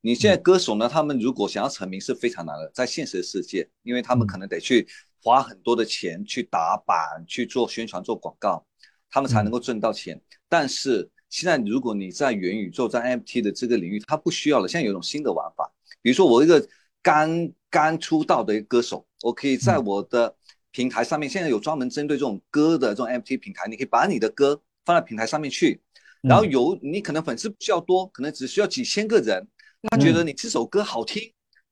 [0.00, 4.86] 你现在歌手呢，他们如果想要成名是非常难的，在现实世界，因为他们可能得去
[5.20, 8.64] 花很多的钱去打版、去做宣传、做广告，
[9.10, 10.20] 他们才能够挣到钱。
[10.48, 14.68] 但是现在，如果你在元宇宙、在 NFT 的这个领域，它不需要了。
[14.68, 15.68] 现在有一种新的玩法，
[16.00, 16.64] 比如说我一个
[17.02, 20.32] 刚刚出道的一个歌手，我可以在我的
[20.70, 25.82] 平台上面，现在有专门针对这种歌的这种 NFT 平台，你可以把你的歌放在平台上面去。
[26.22, 29.46] 然后有你可能粉丝不需要多，可能只需要几千个人，
[29.90, 31.22] 他觉得你这首歌好听，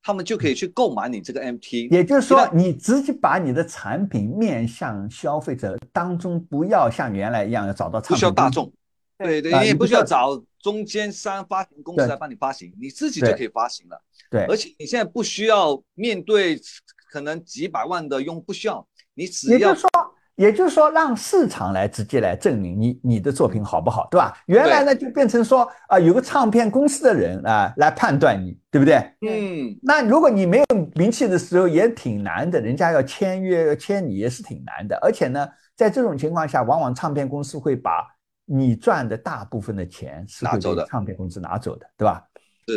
[0.03, 1.89] 他们就可以去购买你这个 MT。
[1.91, 8.73] 也就是说，你直接把你的产品面向消费者当中，不要像原来一样要找到不需要大众，
[9.19, 14.01] 对对，你也不需要找中间商发行公司来帮你发行，你自己就可以发行了。
[14.31, 16.61] 对，而且你现在不需要面对
[17.11, 19.59] 可能几百万的用户，不需要，你只要。
[19.59, 19.91] 也就是说，
[20.37, 24.37] 让市场来直接来证明你你的作品好不好，对吧？
[24.47, 28.97] 原来呢就变成说啊，有个唱片公司的人啊来判断你，对不对？
[29.27, 29.75] 嗯。
[29.83, 34.99] 那如果你没有名气的时候，也挺难的，人家要签约要签你也是挺难的。
[35.01, 38.07] 而且呢，在这种情况下，往往唱片公司会把
[38.45, 42.23] 你赚的大部分的钱是拿走的唱片公司拿走的，对吧？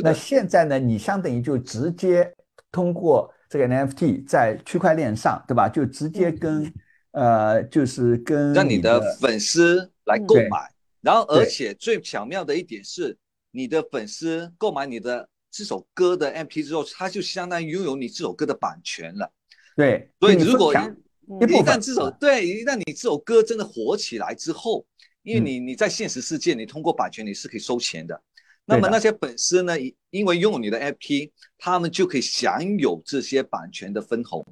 [0.02, 2.32] 那现在呢，你相当于就直接
[2.72, 5.68] 通过这个 NFT 在区块链上，对吧？
[5.68, 6.74] 就直接跟。
[7.12, 13.18] 呃，就是跟让你的粉丝来购买，然后而且最巧妙的一点是，
[13.52, 19.32] 你的粉丝购买你的这首歌的 MP 之后，他就相当于拥有你这首歌的版权了。
[19.76, 24.86] 对，所以如果一旦这首对一旦你这首歌真的火起来之后，
[25.24, 28.22] 因为你你在现实世界，你通过版权你是可以收钱的。
[28.66, 29.76] 那么那些粉丝呢，
[30.12, 34.46] 因为拥有你的 MP，他们就可以享有这些版权的分红。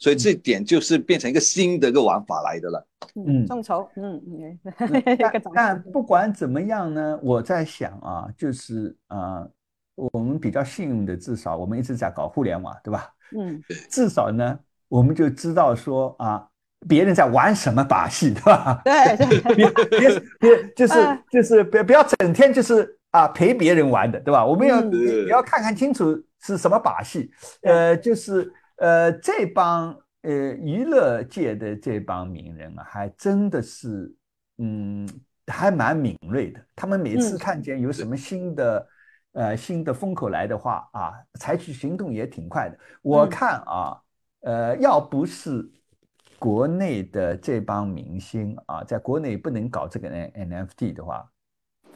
[0.00, 2.86] 所以这点就是变成一个新的一个玩法来的了。
[3.14, 4.58] 嗯，众筹，嗯嗯。
[5.54, 9.46] 但 不管怎么样呢，我在想啊，就是啊，
[9.94, 13.12] 我们比较幸运的，至少我们一直在搞互联网，对吧？
[13.36, 13.62] 嗯。
[13.90, 16.48] 至少呢，我们就知道说啊，
[16.88, 18.80] 别人在玩什么把戏，对吧？
[18.82, 19.16] 对
[19.52, 19.52] 对。
[19.54, 20.94] 别别别，就是
[21.30, 24.46] 就是别不要整天就是啊陪别人玩的，对吧？
[24.46, 27.30] 我们要也要看看清楚是什么把戏，
[27.60, 28.50] 呃，就是。
[28.80, 34.10] 呃，这帮呃娱乐界的这帮名人啊，还真的是，
[34.56, 35.06] 嗯，
[35.46, 36.60] 还蛮敏锐的。
[36.74, 38.88] 他们每次看见有什么新的，
[39.32, 42.78] 呃，新的风口来的话啊，采取行动也挺快的。
[43.02, 44.00] 我看啊，
[44.40, 45.70] 呃，要不是
[46.38, 51.30] 国内的这帮明星啊，在国内不能搞这个 NFT 的话，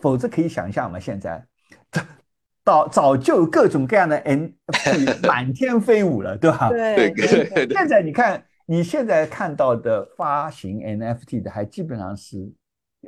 [0.03, 1.47] 否则可以想象嘛，现在
[2.65, 6.71] 早早就各种各样的 NFT 满天飞舞了，对吧？
[6.71, 12.51] 对对对对现在你看，你现在看到的发行 NFT 的，还基本上是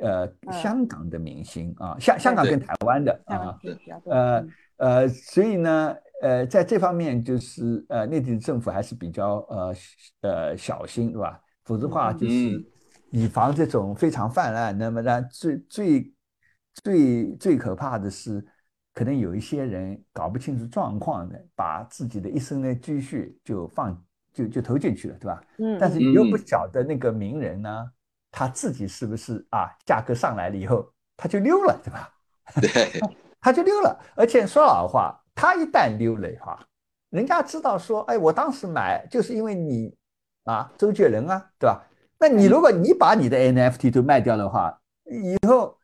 [0.01, 9.73] 呃嗯香港的明星啊，香香港跟台湾的啊，子比较多呃嗯呃，所以呢，呃，在这方面就是呃，内地政府还是比较呃
[10.21, 11.41] 呃小心，对吧？
[11.65, 12.65] 否则的话就是嗯
[13.09, 14.77] 以防这种非常泛滥。
[14.77, 16.13] 那么呢，最最
[16.83, 18.45] 最最可怕的是，
[18.97, 23.95] 可能有一些人搞不清楚状况的，把自己的一生的积蓄就放
[24.33, 25.43] 就就投进去了，对吧？
[25.59, 27.91] 嗯，但是你又不嗯晓得那个名人呢，
[28.31, 32.11] 他自己是不是啊，价格上来了以后他就溜了，对吧？
[32.59, 32.99] 对，
[33.39, 33.95] 他就溜了。
[34.15, 36.59] 而且说老实话，他一旦溜了的话，
[37.11, 39.95] 人家知道说，哎，我当时买就是因为你
[40.45, 41.85] 啊，周杰伦啊，对吧？
[42.17, 45.77] 那你如果你把你的 NFT 都卖掉的话，以后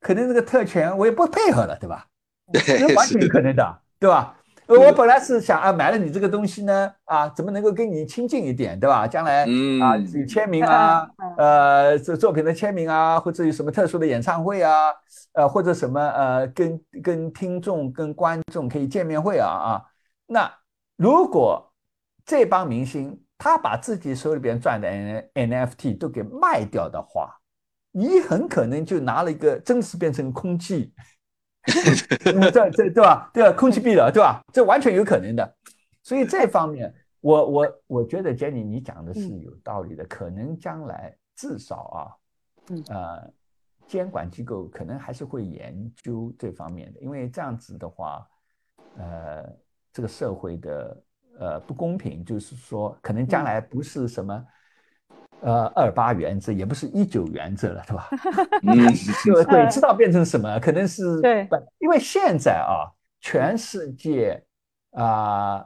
[0.00, 2.04] 可能这个特权我也不配合了，对吧？
[2.52, 4.34] 这，完全有可能的，对吧？
[4.66, 9.08] 呃我本来是想啊，买了你这个东西呢，啊，怎么能够跟你亲近一点，对吧？
[9.08, 14.92] 将来嗯啊，有签名啊呃，这作品的签名啊，或者有什么特殊的演唱会啊，
[15.32, 19.82] 呃，或者什么呃，跟跟听众、跟观众可以见面会啊啊。
[20.26, 20.52] 那
[20.98, 21.72] 如果
[22.26, 27.34] 这帮明星他把自己手里边赚的 N NFT 都给卖掉的话，
[27.90, 30.92] 你很可能就拿了一个真实变成空气。
[32.24, 33.30] 嗯 这这对吧？
[33.32, 33.52] 对吧？
[33.52, 34.40] 空气币了，对吧？
[34.52, 35.56] 这完全有可能的。
[36.02, 40.04] 所以这方面，我我我觉得 Jenny 你讲的是有道理的。
[40.06, 42.00] 可能将来至少啊，
[42.70, 43.32] 嗯呃，
[43.86, 48.26] 监管机构可能还是会研究这方面的，因为这样子的话，
[48.96, 49.44] 呃，
[49.92, 51.02] 这个社会的
[51.38, 54.46] 呃不公平，就是说，可能将来不是什么。
[55.40, 58.08] 呃，二八原则也不是一九原则了，对吧？
[58.66, 58.92] 嗯，
[59.24, 64.42] 就鬼知道变成什么，可能是对，因为现在啊，全世界
[64.92, 65.64] 啊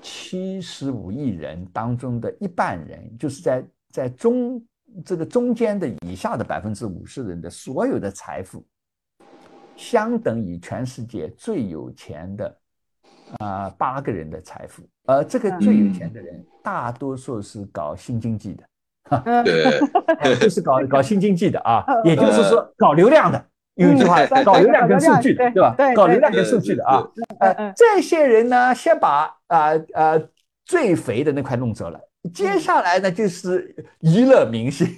[0.00, 4.64] 七十五亿人当中的一半人，就是在在中
[5.04, 8.64] 这个中间的以下的百分之五十人的所有的财富，
[9.74, 12.58] 相等于全世界最有钱的
[13.38, 18.62] 啊八个人的财富，而这个最有钱的人，大多数是搞新经济的。
[19.10, 19.80] 嗯 对，
[20.20, 23.44] 哎就是搞搞新经济的啊嗯，也就是说搞流量的，
[23.74, 25.74] 有一句话嗯，搞流量跟数据的，对对吧？
[25.94, 27.04] 搞流量跟数据的啊，
[27.76, 30.20] 这些人呢，先把啊呃
[30.64, 32.00] 最肥的那块弄走了，
[32.32, 34.88] 接下来呢就是娱乐明星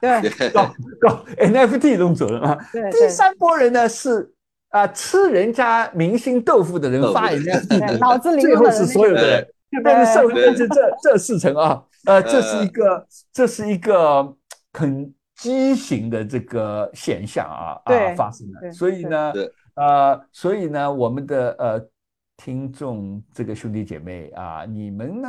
[0.00, 0.30] 对。
[0.52, 4.30] 搞搞 NFT 弄走了啊，对第三波人呢是
[4.70, 14.36] 啊吃人家明星豆腐的人发 NFT 脑子里最后是所有的人，就变成社会变成这这四层啊，呃，这是一呃个这是一个
[14.72, 21.88] 很畸形的这个现象啊啊对发生的，所以呢对，呃，所以呢，我们的呃
[22.36, 25.28] 听众这个兄弟姐妹啊，你们呢？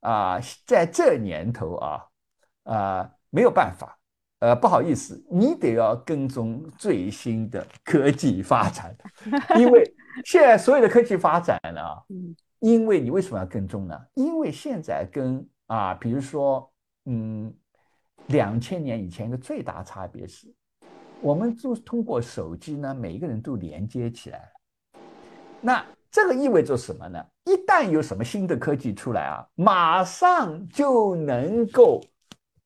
[0.00, 2.02] 啊，在这年头啊
[2.64, 3.98] 啊没有办法。
[4.40, 8.94] 呃，不好意思，你得要跟踪最新的科技发展，
[9.58, 9.82] 因为
[10.26, 12.36] 现在所有的科技发展啊，嗯
[12.66, 13.96] 因为你为什么要跟踪呢？
[14.14, 16.68] 因为现在跟啊，比如说，
[17.04, 17.54] 嗯，
[18.26, 20.52] 两千年以前一个最大差别是，
[21.20, 25.00] 我们就通过手机呢，每一个人都连接起来了。
[25.60, 27.24] 那这个意味着什么呢？
[27.44, 32.00] 一旦有什么新的科技出来啊，马上就能够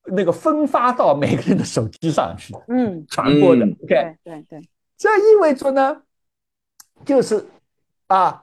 [0.07, 3.67] 那个分发到每个人的手机上去嗯，传播的。
[3.67, 6.03] 嗯 OK，对对对，这意味着呢，
[7.05, 7.47] 就是
[8.07, 8.43] 啊，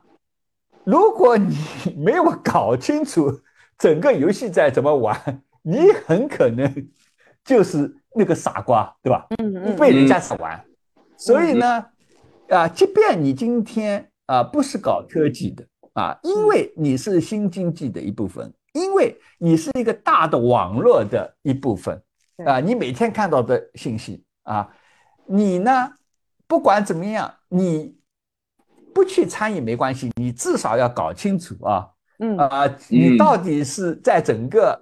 [0.87, 1.53] 如果你
[1.97, 3.41] 没有搞清楚
[3.77, 6.87] 整个游戏在怎么玩，你很可能
[7.43, 9.27] 就是那个傻瓜，对吧？
[9.37, 10.63] 嗯嗯被人家所玩。
[11.17, 11.85] 所以呢，
[12.47, 22.01] 啊，即便你今天啊不是搞科技的啊，因为你是新经济的一部分，因为你是一个大的网络的一部分
[22.45, 24.69] 啊，你每天看到的信息啊，
[25.25, 25.91] 你呢
[26.47, 27.97] 不管怎么样，你
[28.97, 31.87] 不去参与没关系，你至少要搞清楚啊
[32.17, 32.35] 嗯。
[32.35, 34.81] 啊，你到底是在整个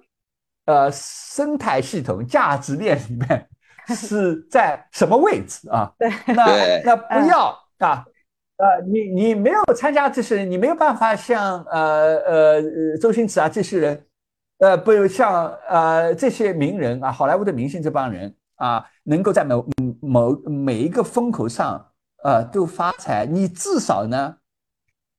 [0.64, 3.46] 呃生态系统价值链里面
[3.94, 5.92] 是在什么位置啊？
[5.98, 6.08] 对。
[6.34, 8.06] 那那不要啊，
[8.56, 14.06] 呃，你你没有参加这些人，你没有办法像呃呃呃周星驰啊这些人，
[14.60, 19.66] 呃，不像呃这些名人啊，好莱坞的明星这帮人啊，能够在某
[20.00, 21.86] 某每一个风口上
[22.26, 24.38] 呃都发财，你至少呢，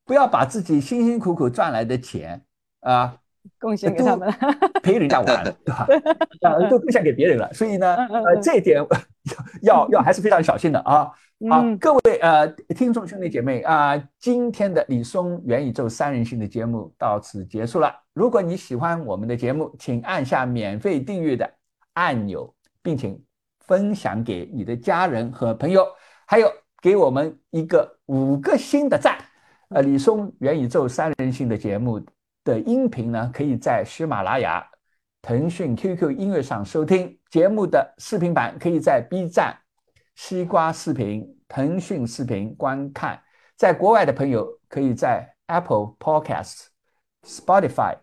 [0.04, 2.44] 不要把自己辛辛苦苦赚来的钱
[2.82, 3.16] 啊
[3.58, 4.36] 贡献给他们了。
[4.84, 5.88] 陪人家玩，对吧？
[6.42, 8.86] 啊，都贡献给别人了，所以呢，呃，这一点
[9.64, 11.10] 要要还是非常小心的啊。
[11.50, 12.46] 好，各位呃
[12.76, 17.96] 听众兄弟姐妹啊，今天的李松元宇宙三人行的节目到此结束了。
[18.14, 21.50] 如果你喜欢我们的节目，请按下免费订阅的
[21.94, 23.18] 按钮，并且
[23.66, 25.88] 分享给你的家人和朋友，
[26.26, 26.52] 还有
[26.82, 29.18] 给我们一个五个星的赞。
[29.70, 32.02] 呃，李松元宇宙三人行的节目
[32.44, 34.66] 的音频呢，可以在喜马拉雅、
[35.22, 39.58] 腾讯 QQ 音乐上收听；节目的视频版可以在 B 站。
[40.16, 43.22] 西瓜视频、腾讯视频观看，
[43.56, 46.68] 在国外的朋友可以在 Apple Podcasts、
[47.24, 47.98] Spotify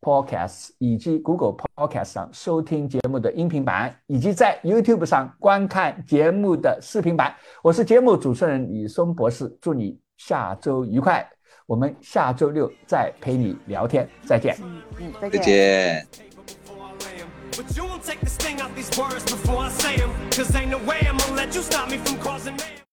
[0.00, 7.34] Podcasts 以及 Google Podcasts 上收听节目的音频版，以及在 YouTube 上观看节目的视频版。
[7.62, 11.28] 我是节目主持人李松博士，祝你下周愉快，
[11.66, 14.56] 我们下周六再陪你聊天，再见。
[14.98, 16.06] 嗯，再再见。
[16.10, 16.30] 见。